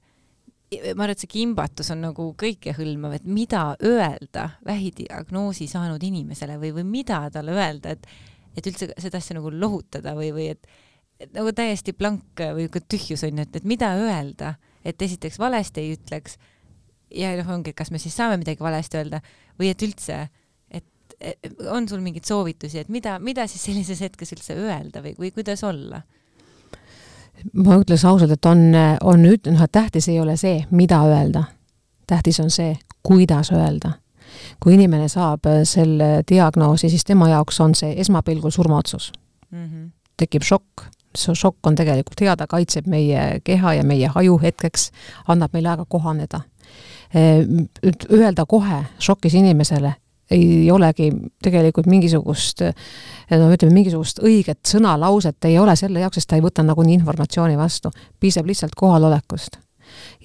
ma 0.96 1.04
arvan, 1.04 1.14
et 1.14 1.22
see 1.22 1.30
kimbatus 1.30 1.92
on 1.94 2.00
nagu 2.08 2.32
kõikehõlmav, 2.38 3.20
et 3.20 3.26
mida 3.30 3.68
öelda 3.86 4.48
vähidiagnoosi 4.66 5.68
saanud 5.70 6.02
inimesele 6.02 6.58
või, 6.62 6.72
või 6.80 6.88
mida 6.98 7.20
talle 7.30 7.54
öelda, 7.54 7.94
et 7.94 8.08
et 8.56 8.66
üldse 8.70 8.88
seda 8.96 9.20
asja 9.20 9.36
nagu 9.36 9.50
lohutada 9.52 10.14
või, 10.16 10.32
või 10.34 10.50
et 10.54 10.68
nagu 11.32 11.52
täiesti 11.56 11.92
blank 11.96 12.42
või 12.56 12.68
tühjus 12.68 13.24
on 13.24 13.38
ju, 13.38 13.46
et, 13.46 13.56
et 13.56 13.64
mida 13.64 13.94
öelda, 13.96 14.54
et 14.84 15.02
esiteks 15.02 15.38
valesti 15.38 15.80
ei 15.80 15.94
ütleks 15.96 16.36
ja 17.14 17.32
noh, 17.38 17.54
ongi, 17.54 17.72
et 17.72 17.78
kas 17.78 17.90
me 17.90 18.00
siis 18.02 18.16
saame 18.16 18.38
midagi 18.40 18.62
valesti 18.62 19.00
öelda 19.00 19.20
või 19.58 19.70
et 19.72 19.82
üldse, 19.86 20.18
et, 20.70 20.84
on 21.72 21.88
sul 21.88 22.02
mingeid 22.04 22.26
soovitusi, 22.28 22.82
et 22.82 22.92
mida, 22.92 23.18
mida 23.22 23.46
siis 23.50 23.64
sellises 23.70 24.02
hetkes 24.04 24.34
üldse 24.36 24.56
öelda 24.58 25.02
või, 25.04 25.16
või 25.18 25.32
kuidas 25.36 25.64
olla? 25.66 26.02
ma 27.52 27.76
ütleks 27.76 28.04
ausalt, 28.08 28.32
et 28.32 28.48
on, 28.48 28.70
on 29.04 29.28
üt-, 29.28 29.48
noh, 29.52 29.62
et 29.62 29.72
tähtis 29.72 30.08
ei 30.08 30.20
ole 30.20 30.38
see, 30.40 30.62
mida 30.70 31.02
öelda. 31.04 31.44
tähtis 32.06 32.40
on 32.40 32.50
see, 32.50 32.76
kuidas 33.04 33.52
öelda. 33.52 33.98
kui 34.60 34.74
inimene 34.74 35.08
saab 35.08 35.46
selle 35.64 36.22
diagnoosi, 36.28 36.90
siis 36.90 37.04
tema 37.04 37.28
jaoks 37.28 37.60
on 37.60 37.74
see 37.74 37.94
esmapilgul 38.00 38.50
surmaotsus 38.50 39.12
mm. 39.50 39.64
-hmm. 39.64 39.90
tekib 40.16 40.42
šokk 40.42 40.88
šokk 41.18 41.66
on 41.66 41.76
tegelikult 41.78 42.20
hea, 42.20 42.36
ta 42.36 42.46
kaitseb 42.50 42.86
meie 42.90 43.40
keha 43.44 43.76
ja 43.78 43.84
meie 43.84 44.10
haju 44.14 44.38
hetkeks, 44.42 44.90
annab 45.28 45.54
meile 45.56 45.74
aega 45.74 45.86
kohaneda. 45.88 46.40
Öelda 47.16 48.44
kohe 48.48 48.82
šokis 48.98 49.34
inimesele 49.38 49.94
ei 50.30 50.70
olegi 50.74 51.12
tegelikult 51.42 51.86
mingisugust 51.86 52.64
no 53.30 53.50
ütleme, 53.54 53.74
mingisugust 53.76 54.18
õiget 54.26 54.64
sõnalauset 54.66 55.46
ei 55.46 55.58
ole 55.58 55.76
selle 55.78 56.02
jaoks, 56.02 56.18
sest 56.18 56.32
ta 56.32 56.38
ei 56.38 56.42
võta 56.42 56.64
nagunii 56.66 56.98
informatsiooni 56.98 57.54
vastu. 57.58 57.92
piisab 58.20 58.46
lihtsalt 58.50 58.74
kohalolekust 58.74 59.60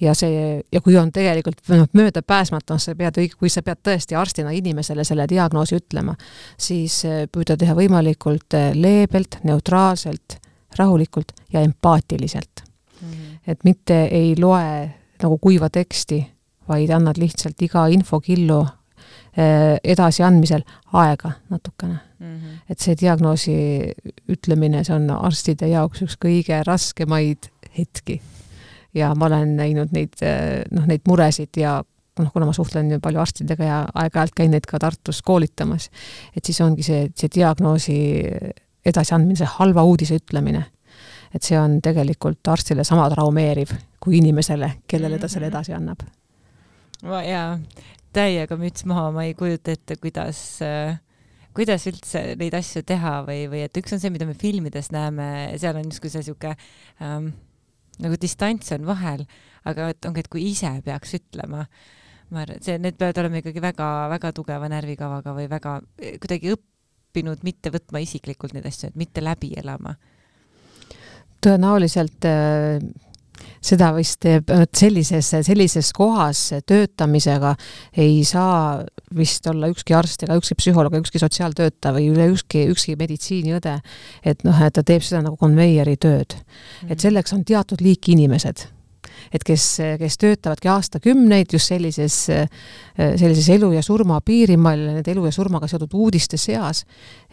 ja 0.00 0.14
see, 0.14 0.60
ja 0.72 0.80
kui 0.80 0.96
on 0.98 1.12
tegelikult 1.12 1.60
noh, 1.70 1.88
möödapääsmatu, 1.92 2.78
sa 2.78 2.94
pead, 2.98 3.20
kui 3.38 3.50
sa 3.52 3.62
pead 3.62 3.82
tõesti 3.86 4.18
arstina 4.18 4.50
inimesele 4.50 5.04
selle 5.06 5.26
diagnoosi 5.30 5.78
ütlema, 5.78 6.16
siis 6.58 7.02
püüda 7.32 7.56
teha 7.58 7.76
võimalikult 7.78 8.58
leebelt, 8.74 9.38
neutraalselt 9.46 10.40
rahulikult 10.78 11.32
ja 11.52 11.60
empaatiliselt 11.60 12.64
mm. 13.02 13.08
-hmm. 13.08 13.38
et 13.46 13.64
mitte 13.64 14.04
ei 14.04 14.34
loe 14.40 14.90
nagu 15.22 15.38
kuiva 15.38 15.70
teksti, 15.70 16.26
vaid 16.68 16.90
annad 16.90 17.18
lihtsalt 17.18 17.62
iga 17.62 17.86
infokillu 17.86 18.60
eh, 19.36 19.78
edasiandmisel 19.84 20.62
aega 20.92 21.32
natukene 21.50 21.98
mm. 22.18 22.36
-hmm. 22.36 22.58
et 22.70 22.78
see 22.78 22.96
diagnoosi 23.00 23.54
ütlemine, 24.28 24.84
see 24.84 24.96
on 24.96 25.10
arstide 25.10 25.68
jaoks 25.68 26.02
üks 26.02 26.18
kõige 26.24 26.62
raskemaid 26.66 27.50
hetki. 27.78 28.20
ja 28.94 29.14
ma 29.14 29.26
olen 29.26 29.56
näinud 29.56 29.92
neid, 29.92 30.20
eh, 30.20 30.62
noh, 30.70 30.86
neid 30.86 31.00
muresid 31.08 31.56
ja 31.56 31.82
noh, 32.18 32.32
kuna 32.32 32.46
ma 32.46 32.52
suhtlen 32.52 32.90
ju 32.90 33.00
palju 33.00 33.20
arstidega 33.20 33.64
ja 33.64 33.78
aeg-ajalt 33.94 34.34
käin 34.36 34.50
neid 34.50 34.66
ka 34.68 34.78
Tartus 34.78 35.22
koolitamas, 35.22 35.88
et 36.36 36.44
siis 36.44 36.60
ongi 36.60 36.84
see, 36.86 37.06
see 37.16 37.30
diagnoosi 37.34 37.98
edasiandmine, 38.86 39.38
see 39.38 39.50
halva 39.58 39.84
uudise 39.86 40.18
ütlemine, 40.20 40.64
et 41.34 41.42
see 41.42 41.58
on 41.58 41.78
tegelikult 41.84 42.48
arstile 42.52 42.84
sama 42.84 43.08
traumeeriv 43.12 43.74
kui 44.02 44.18
inimesele, 44.18 44.72
kellele 44.90 45.20
ta 45.22 45.30
selle 45.30 45.48
mhm. 45.48 45.54
edasi 45.54 45.76
annab. 45.76 46.02
jaa, 47.02 47.46
täiega 48.12 48.58
müts 48.58 48.86
maha, 48.88 49.10
ma 49.14 49.24
ei 49.28 49.34
kujuta 49.38 49.74
ette, 49.76 49.96
kuidas 50.02 50.42
äh, 50.66 50.98
kuidas 51.56 51.86
üldse 51.90 52.24
neid 52.40 52.54
asju 52.56 52.82
teha 52.88 53.20
või, 53.26 53.46
või 53.52 53.64
et 53.66 53.78
üks 53.78 53.94
on 53.94 54.02
see, 54.02 54.12
mida 54.12 54.26
me 54.28 54.36
filmides 54.38 54.90
näeme, 54.94 55.26
seal 55.60 55.78
on 55.78 55.88
justkui 55.90 56.12
see 56.12 56.24
sihuke 56.26 56.54
ähm, 57.04 57.32
nagu 58.02 58.18
distants 58.20 58.72
on 58.76 58.86
vahel, 58.88 59.26
aga 59.68 59.90
et 59.92 60.08
ongi, 60.08 60.24
et 60.24 60.30
kui 60.32 60.46
ise 60.50 60.72
peaks 60.84 61.18
ütlema 61.20 61.66
ma 62.32 62.44
arvan, 62.44 62.56
et 62.56 62.66
see, 62.66 62.78
need 62.80 62.96
peavad 63.00 63.20
olema 63.20 63.42
ikkagi 63.42 63.62
väga-väga 63.62 64.32
tugeva 64.36 64.68
närvikavaga 64.72 65.34
või 65.36 65.48
väga 65.52 65.76
kuidagi 66.22 66.54
õppinud 67.12 67.44
mitte 67.44 67.70
võtma 67.72 68.00
isiklikult 68.00 68.56
neid 68.56 68.66
asju, 68.66 68.88
et 68.88 68.96
mitte 68.96 69.20
läbi 69.20 69.52
elama. 69.60 69.94
tõenäoliselt 71.42 72.24
äh, 72.24 72.80
seda 73.60 73.90
vist 73.92 74.24
sellises, 74.72 75.32
sellises 75.42 75.92
kohas 75.92 76.52
töötamisega 76.66 77.54
ei 77.96 78.22
saa 78.24 78.82
vist 79.14 79.46
olla 79.46 79.68
ükski 79.68 79.94
arst 79.94 80.22
ega 80.22 80.36
ükski 80.38 80.54
psühholoog, 80.54 80.94
ükski 81.02 81.18
sotsiaaltöötaja 81.18 81.94
või 81.96 82.08
üle 82.14 82.28
ükski, 82.32 82.68
ükski 82.70 82.96
meditsiiniõde, 82.96 83.80
et 84.24 84.44
noh, 84.44 84.62
et 84.62 84.72
ta 84.72 84.82
teeb 84.82 85.02
seda 85.02 85.22
nagu 85.26 85.36
konveieri 85.36 85.96
tööd 85.96 86.38
et 86.88 87.00
selleks 87.00 87.34
on 87.34 87.44
teatud 87.44 87.82
liiki 87.82 88.14
inimesed 88.16 88.68
et 89.32 89.44
kes, 89.46 89.64
kes 90.00 90.18
töötavadki 90.20 90.70
aastakümneid 90.72 91.54
just 91.56 91.72
sellises, 91.72 92.16
sellises 92.96 93.48
elu 93.54 93.72
ja 93.76 93.82
surma 93.84 94.20
piirimail, 94.24 94.86
nende 94.98 95.14
elu 95.14 95.24
ja 95.28 95.32
surmaga 95.34 95.68
seotud 95.70 95.94
uudiste 95.96 96.40
seas, 96.40 96.84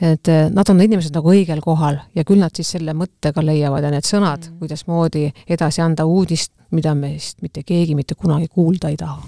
et 0.02 0.32
nad 0.54 0.72
on 0.72 0.82
inimesed 0.86 1.16
nagu 1.16 1.34
õigel 1.34 1.62
kohal 1.66 2.00
ja 2.16 2.26
küll 2.28 2.42
nad 2.44 2.56
siis 2.56 2.72
selle 2.78 2.96
mõttega 2.98 3.44
leiavad 3.46 3.86
ja 3.86 3.94
need 3.94 4.08
sõnad 4.08 4.48
mm., 4.48 4.60
kuidasmoodi 4.64 5.28
edasi 5.50 5.84
anda 5.84 6.08
uudist, 6.08 6.54
mida 6.72 6.96
meist 6.96 7.42
mitte 7.42 7.64
keegi 7.68 7.96
mitte 7.98 8.16
kunagi 8.16 8.48
kuulda 8.48 8.92
ei 8.94 9.00
taha 9.00 9.24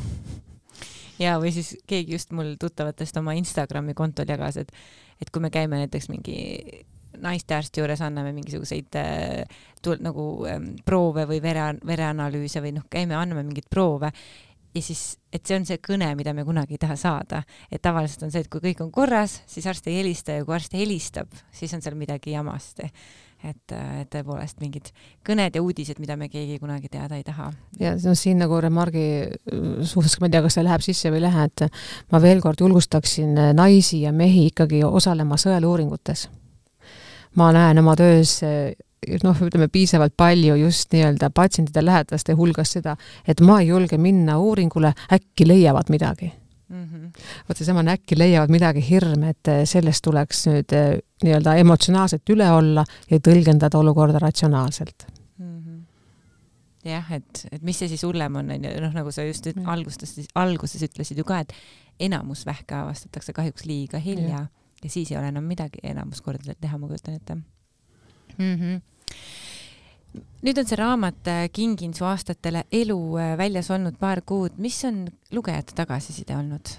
ja, 1.21 1.38
või 1.41 1.53
siis 1.53 1.75
keegi 1.88 2.15
just 2.15 2.31
mul 2.36 2.55
tuttavatest 2.60 3.17
oma 3.21 3.36
Instagrami 3.38 3.95
kontol 3.97 4.29
jagas, 4.29 4.57
et 4.62 4.73
et 5.21 5.29
kui 5.29 5.41
me 5.43 5.51
käime 5.53 5.77
näiteks 5.77 6.10
mingi 6.10 6.36
naistearsti 7.21 7.81
juures 7.81 8.01
anname 8.05 8.34
mingisuguseid 8.36 8.99
äh, 8.99 9.60
tul, 9.81 9.99
nagu 10.03 10.27
ähm, 10.49 10.71
proove 10.86 11.27
või 11.29 11.41
vere, 11.43 11.73
vereanalüüse 11.88 12.63
või 12.63 12.75
noh, 12.77 12.88
käime, 12.89 13.17
anname 13.17 13.45
mingeid 13.47 13.69
proove 13.71 14.12
ja 14.75 14.81
siis, 14.81 15.17
et 15.34 15.43
see 15.45 15.57
on 15.60 15.65
see 15.67 15.79
kõne, 15.84 16.12
mida 16.17 16.34
me 16.36 16.45
kunagi 16.47 16.77
ei 16.77 16.81
taha 16.81 16.95
saada. 16.99 17.43
et 17.71 17.81
tavaliselt 17.81 18.23
on 18.27 18.31
see, 18.31 18.43
et 18.45 18.51
kui 18.51 18.63
kõik 18.63 18.84
on 18.86 18.91
korras, 18.91 19.41
siis 19.47 19.67
arst 19.67 19.88
ei 19.88 19.99
helista 19.99 20.38
ja 20.38 20.45
kui 20.45 20.55
arst 20.55 20.73
helistab, 20.77 21.31
siis 21.51 21.73
on 21.75 21.84
seal 21.84 21.97
midagi 21.99 22.31
jamasti. 22.31 22.91
et, 23.43 23.71
äh, 23.73 24.01
et 24.01 24.10
tõepoolest 24.13 24.60
mingid 24.62 24.91
kõned 25.25 25.55
ja 25.55 25.62
uudised, 25.62 25.97
mida 25.99 26.13
me 26.15 26.27
keegi 26.29 26.60
kunagi 26.60 26.89
teada 26.89 27.17
ei 27.17 27.23
taha. 27.23 27.51
ja 27.79 27.95
no 28.05 28.15
siin 28.15 28.38
nagu 28.38 28.60
remargi 28.62 29.07
äh, 29.27 29.81
suhtes, 29.81 30.19
ma 30.19 30.29
ei 30.29 30.36
tea, 30.36 30.43
kas 30.45 30.60
see 30.60 30.67
läheb 30.67 30.86
sisse 30.86 31.10
või 31.10 31.21
ei 31.21 31.27
lähe, 31.27 31.47
et 31.49 31.65
ma 32.12 32.21
veel 32.21 32.41
kord 32.41 32.62
julgustaksin 32.62 33.34
naisi 33.57 34.03
ja 34.05 34.12
mehi 34.12 34.47
ikkagi 34.51 34.84
osalema 34.86 35.39
sõeluuringutes 35.41 36.29
ma 37.36 37.52
näen 37.56 37.80
oma 37.80 37.96
töös 37.96 38.39
noh, 39.24 39.39
ütleme 39.48 39.67
piisavalt 39.72 40.13
palju 40.17 40.56
just 40.62 40.94
nii-öelda 40.94 41.32
patsientide 41.34 41.84
lähedaste 41.86 42.36
hulgas 42.38 42.76
seda, 42.78 42.96
et 43.28 43.41
ma 43.41 43.62
ei 43.62 43.72
julge 43.72 43.98
minna 43.98 44.38
uuringule, 44.39 44.94
äkki 45.13 45.48
leiavad 45.48 45.89
midagi 45.89 46.32
mm 46.72 46.84
-hmm.. 46.84 47.24
vot 47.50 47.58
seesama 47.58 47.84
äkki 47.91 48.17
leiavad 48.17 48.50
midagi 48.50 48.84
hirm, 48.89 49.24
et 49.24 49.52
sellest 49.65 50.04
tuleks 50.04 50.46
nüüd 50.48 50.76
eh, 50.78 51.00
nii-öelda 51.24 51.56
emotsionaalselt 51.63 52.30
üle 52.30 52.52
olla 52.52 52.86
ja 53.10 53.17
tõlgendada 53.17 53.78
olukorda 53.78 54.20
ratsionaalselt 54.20 55.08
mm. 55.38 55.60
-hmm. 55.60 55.82
jah, 56.89 57.12
et, 57.12 57.48
et 57.52 57.62
mis 57.62 57.80
see 57.80 57.88
siis 57.88 58.04
hullem 58.04 58.36
on, 58.36 58.52
on 58.52 58.70
ju, 58.70 58.80
noh, 58.82 58.94
nagu 58.94 59.12
sa 59.12 59.24
just 59.24 59.46
mm. 59.56 59.67
alguses, 59.67 60.20
alguses 60.36 60.84
ütlesid 60.84 61.17
ju 61.17 61.24
ka, 61.24 61.39
et 61.39 61.54
enamus 62.00 62.46
vähke 62.46 62.76
avastatakse 62.76 63.34
kahjuks 63.34 63.65
liiga 63.65 63.98
hilja 63.98 64.48
ja 64.84 64.89
siis 64.89 65.12
ei 65.12 65.17
ole 65.17 65.28
enam 65.32 65.44
midagi 65.44 65.84
enamus 65.84 66.22
kordadel 66.22 66.58
teha, 66.62 66.78
ma 66.78 66.88
kujutan 66.88 67.15
ette 67.15 67.36
mm. 67.36 68.56
-hmm 68.56 68.82
nüüd 70.41 70.58
on 70.60 70.67
see 70.67 70.80
raamat 70.80 71.28
äh, 71.28 71.44
Kingin 71.54 71.94
su 71.94 72.06
aastatele 72.06 72.65
elu 72.72 73.00
äh, 73.17 73.38
väljas 73.38 73.72
olnud 73.72 73.98
paar 74.00 74.22
kuud, 74.26 74.58
mis 74.58 74.80
on 74.86 75.06
lugejate 75.32 75.76
tagasiside 75.76 76.36
olnud? 76.36 76.74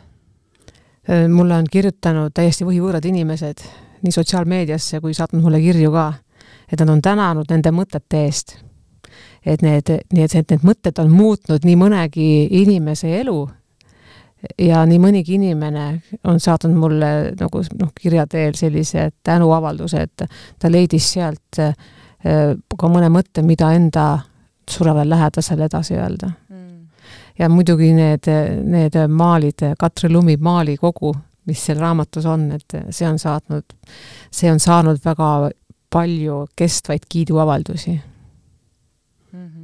Äh, 1.08 1.28
mulle 1.28 1.56
on 1.56 1.70
kirjutanud 1.70 2.34
täiesti 2.34 2.66
võhivõõrad 2.68 3.06
inimesed 3.08 3.64
nii 4.02 4.12
sotsiaalmeediasse 4.12 5.00
kui 5.00 5.14
saatnud 5.14 5.44
mulle 5.44 5.62
kirju 5.62 5.92
ka, 5.94 6.10
et 6.72 6.80
nad 6.82 6.90
on 6.90 7.02
tänanud 7.02 7.50
nende 7.50 7.72
mõtete 7.74 8.26
eest. 8.26 8.56
et 9.46 9.62
need, 9.62 9.88
nii 10.12 10.22
et 10.22 10.50
need 10.50 10.62
mõtted 10.62 10.98
on 11.02 11.10
muutnud 11.10 11.64
nii 11.66 11.76
mõnegi 11.76 12.28
inimese 12.62 13.10
elu 13.20 13.48
ja 14.58 14.82
nii 14.86 14.98
mõnigi 15.02 15.36
inimene 15.38 15.86
on 16.28 16.40
saatnud 16.40 16.74
mulle 16.76 17.10
nagu 17.38 17.62
noh, 17.78 17.92
kirja 18.00 18.26
teel 18.30 18.56
sellise 18.58 19.10
tänuavalduse, 19.24 20.06
et 20.06 20.24
ta 20.58 20.70
leidis 20.70 21.12
sealt 21.14 21.60
äh, 21.62 21.74
ka 22.78 22.90
mõne 22.90 23.10
mõtte, 23.12 23.44
mida 23.46 23.72
enda 23.76 24.06
surevale 24.70 25.10
lähedasele 25.10 25.66
edasi 25.66 25.98
öelda. 25.98 26.30
Mm.. 26.48 26.86
ja 27.38 27.48
muidugi 27.48 27.92
need, 27.96 28.30
need 28.64 28.98
maalid, 29.08 29.66
Katri 29.78 30.10
Lumi 30.12 30.36
maalikogu, 30.40 31.14
mis 31.46 31.64
seal 31.66 31.80
raamatus 31.82 32.26
on, 32.30 32.50
et 32.58 32.78
see 32.90 33.08
on 33.08 33.18
saatnud, 33.18 33.74
see 34.30 34.50
on 34.52 34.62
saanud 34.62 35.02
väga 35.04 35.50
palju 35.92 36.46
kestvaid 36.56 37.08
kiiduavaldusi. 37.08 38.00
Mm. 39.32 39.46
-hmm 39.46 39.61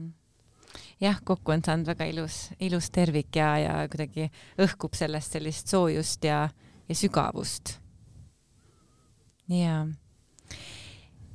jah, 1.00 1.20
kokku 1.24 1.52
on 1.52 1.62
saanud 1.64 1.86
väga 1.86 2.08
ilus, 2.10 2.48
ilus 2.60 2.90
tervik 2.90 3.36
ja, 3.36 3.52
ja 3.58 3.76
kuidagi 3.90 4.30
õhkub 4.58 4.96
sellest 4.98 5.38
sellist 5.38 5.70
soojust 5.70 6.24
ja, 6.24 6.48
ja 6.88 6.98
sügavust. 6.98 7.78
jaa 9.48 9.86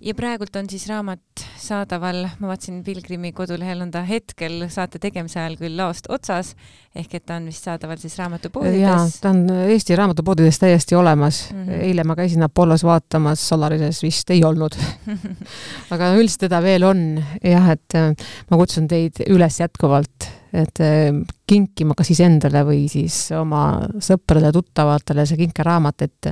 ja 0.03 0.13
praegult 0.15 0.55
on 0.59 0.67
siis 0.69 0.85
raamat 0.89 1.43
saadaval, 1.59 2.25
ma 2.41 2.49
vaatasin 2.51 2.81
Pilgrimi 2.83 3.31
kodulehel 3.35 3.85
on 3.85 3.91
ta 3.93 4.03
hetkel 4.07 4.65
saate 4.71 4.99
tegemise 5.01 5.39
ajal 5.39 5.55
küll 5.61 5.77
laost 5.79 6.09
otsas, 6.11 6.53
ehk 6.95 7.15
et 7.17 7.25
ta 7.25 7.37
on 7.39 7.47
vist 7.47 7.65
saadaval 7.67 8.01
siis 8.01 8.17
raamatupoodides. 8.19 8.81
jaa, 8.81 9.07
ta 9.21 9.31
on 9.31 9.45
Eesti 9.63 9.95
raamatupoodides 9.99 10.59
täiesti 10.59 10.95
olemas 10.99 11.45
mm. 11.51 11.65
-hmm. 11.65 11.81
eile 11.87 12.03
ma 12.03 12.15
käisin 12.19 12.43
Apollos 12.43 12.83
vaatamas, 12.83 13.47
Solarises 13.49 14.03
vist 14.03 14.29
ei 14.29 14.43
olnud 14.43 14.75
aga 15.93 16.13
üldiselt 16.17 16.47
teda 16.47 16.61
veel 16.61 16.83
on 16.83 17.23
jah, 17.43 17.69
et 17.71 17.95
äh, 17.95 18.11
ma 18.51 18.57
kutsun 18.57 18.87
teid 18.87 19.23
üles 19.29 19.59
jätkuvalt 19.59 20.31
et 20.53 20.79
eh, 20.85 21.09
kinkima 21.49 21.95
kas 21.97 22.11
iseendale 22.13 22.61
või 22.67 22.85
siis 22.91 23.15
oma 23.37 23.63
sõpradele-tuttavatele 23.97 25.25
see 25.29 25.39
kinkeraamat, 25.41 26.05
et 26.05 26.31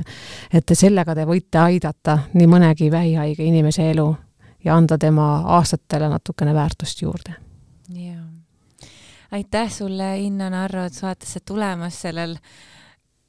et 0.54 0.74
sellega 0.78 1.14
te 1.18 1.26
võite 1.28 1.58
aidata 1.58 2.18
nii 2.34 2.50
mõnegi 2.50 2.90
vähihaige 2.92 3.44
inimese 3.44 3.90
elu 3.90 4.08
ja 4.64 4.76
anda 4.76 4.98
tema 4.98 5.42
aastatele 5.58 6.08
natukene 6.12 6.54
väärtust 6.54 7.02
juurde. 7.02 7.34
jaa. 7.94 8.22
aitäh 9.30 9.72
sulle, 9.72 10.18
Inna 10.18 10.50
Narro, 10.50 10.84
et 10.84 10.94
saatesse 10.94 11.40
tulemas 11.40 12.00
sellel 12.06 12.36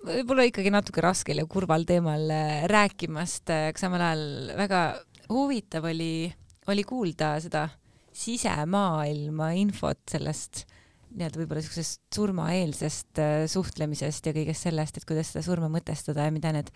võib-olla 0.06 0.46
ikkagi 0.46 0.70
natuke 0.70 1.02
raskel 1.02 1.42
ja 1.42 1.46
kurval 1.50 1.88
teemal 1.90 2.30
eh, 2.30 2.68
rääkimast, 2.70 3.50
aga 3.50 3.80
samal 3.80 4.02
ajal 4.02 4.54
väga 4.58 4.84
huvitav 5.30 5.90
oli, 5.90 6.28
oli 6.68 6.84
kuulda 6.84 7.40
seda 7.42 7.68
sisemaailma 8.14 9.50
infot 9.58 10.04
sellest 10.12 10.68
nii-öelda 11.14 11.40
võib-olla 11.40 11.62
niisugusest 11.62 12.02
surmaeelsest 12.16 13.22
äh, 13.22 13.34
suhtlemisest 13.52 14.30
ja 14.30 14.34
kõigest 14.36 14.68
sellest, 14.68 14.98
et 14.98 15.08
kuidas 15.10 15.32
seda 15.32 15.44
surma 15.46 15.70
mõtestada 15.72 16.28
ja 16.28 16.34
mida 16.34 16.54
need 16.56 16.72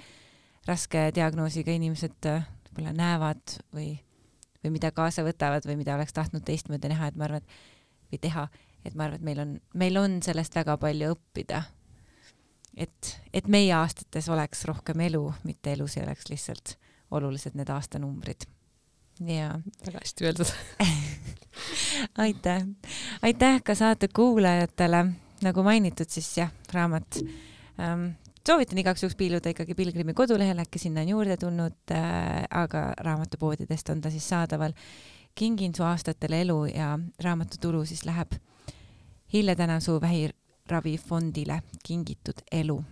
raske 0.67 1.07
diagnoosiga 1.15 1.73
inimesed 1.75 2.29
äh, 2.29 2.45
võib-olla 2.69 2.93
näevad 2.97 3.57
või, 3.75 3.93
või 4.63 4.75
mida 4.77 4.91
kaasa 4.95 5.25
võtavad 5.27 5.65
või 5.67 5.79
mida 5.81 5.95
oleks 5.97 6.15
tahtnud 6.17 6.45
teistmoodi 6.47 6.91
näha, 6.93 7.09
et 7.09 7.19
ma 7.19 7.27
arvan, 7.29 7.45
et 7.45 8.11
või 8.11 8.21
teha, 8.27 8.47
et 8.85 8.97
ma 8.97 9.07
arvan, 9.07 9.21
et 9.21 9.29
meil 9.29 9.43
on, 9.43 9.55
meil 9.73 10.01
on 10.01 10.19
sellest 10.25 10.55
väga 10.57 10.77
palju 10.81 11.15
õppida. 11.15 11.63
et, 12.77 13.15
et 13.33 13.47
meie 13.47 13.73
aastates 13.73 14.29
oleks 14.29 14.65
rohkem 14.69 15.01
elu, 15.07 15.23
mitte 15.43 15.73
elus 15.73 15.97
ei 15.97 16.05
oleks 16.05 16.29
lihtsalt 16.29 16.77
olulised 17.11 17.55
need 17.55 17.69
aastanumbrid 17.73 18.45
jaa. 19.19 19.59
väga 19.85 20.03
hästi 20.03 20.25
öeldud 20.25 20.53
aitäh, 22.25 22.65
aitäh 23.21 23.61
ka 23.63 23.75
saate 23.75 24.07
kuulajatele, 24.07 25.05
nagu 25.43 25.63
mainitud, 25.63 26.09
siis 26.09 26.29
jah, 26.37 26.51
raamat 26.73 27.19
ähm, 27.81 28.09
soovitan 28.47 28.77
igaks 28.77 29.03
juhuks 29.03 29.17
piiluda 29.19 29.51
ikkagi 29.53 29.75
Pilgrimi 29.75 30.13
kodulehel, 30.13 30.59
äkki 30.63 30.79
sinna 30.79 31.01
on 31.01 31.13
juurde 31.15 31.37
tulnud 31.37 31.77
äh,, 31.91 32.43
aga 32.49 32.91
raamatupoodidest 33.03 33.89
on 33.89 34.01
ta 34.01 34.13
siis 34.13 34.29
saadaval. 34.29 34.73
kingin 35.35 35.75
su 35.75 35.83
aastatele 35.83 36.41
elu 36.41 36.65
ja 36.65 36.99
raamatutulu 37.23 37.85
siis 37.85 38.05
läheb 38.05 38.31
Hille 39.33 39.55
Tänasuu 39.55 40.01
vähiravifondile 40.01 41.61
Kingitud 41.83 42.41
elu 42.51 42.83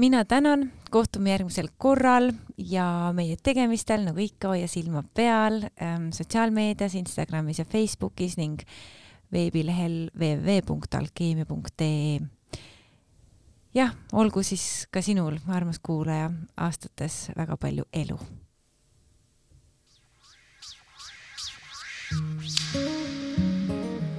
mina 0.00 0.24
tänan, 0.24 0.72
kohtume 0.90 1.30
järgmisel 1.30 1.68
korral 1.78 2.32
ja 2.56 3.12
meie 3.14 3.36
tegemistel, 3.42 4.04
nagu 4.06 4.18
ikka, 4.24 4.48
hoia 4.54 4.68
silma 4.68 5.02
peal 5.14 5.62
ähm, 5.82 6.08
sotsiaalmeedias, 6.16 6.94
Instagramis 6.96 7.58
ja 7.60 7.64
Facebookis 7.68 8.38
ning 8.40 8.60
veebilehel 9.32 10.10
www.alkeemia.ee. 10.16 12.20
jah, 13.74 13.94
olgu 14.12 14.42
siis 14.42 14.86
ka 14.90 15.02
sinul, 15.04 15.36
armas 15.48 15.78
kuulaja, 15.82 16.30
aastates 16.56 17.30
väga 17.36 17.56
palju 17.56 17.84
elu. 17.92 18.18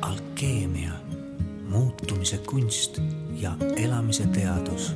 alkeemia, 0.01 0.91
muutumise 1.69 2.37
kunst 2.37 3.01
ja 3.35 3.57
elamise 3.75 4.27
teadus. 4.27 4.95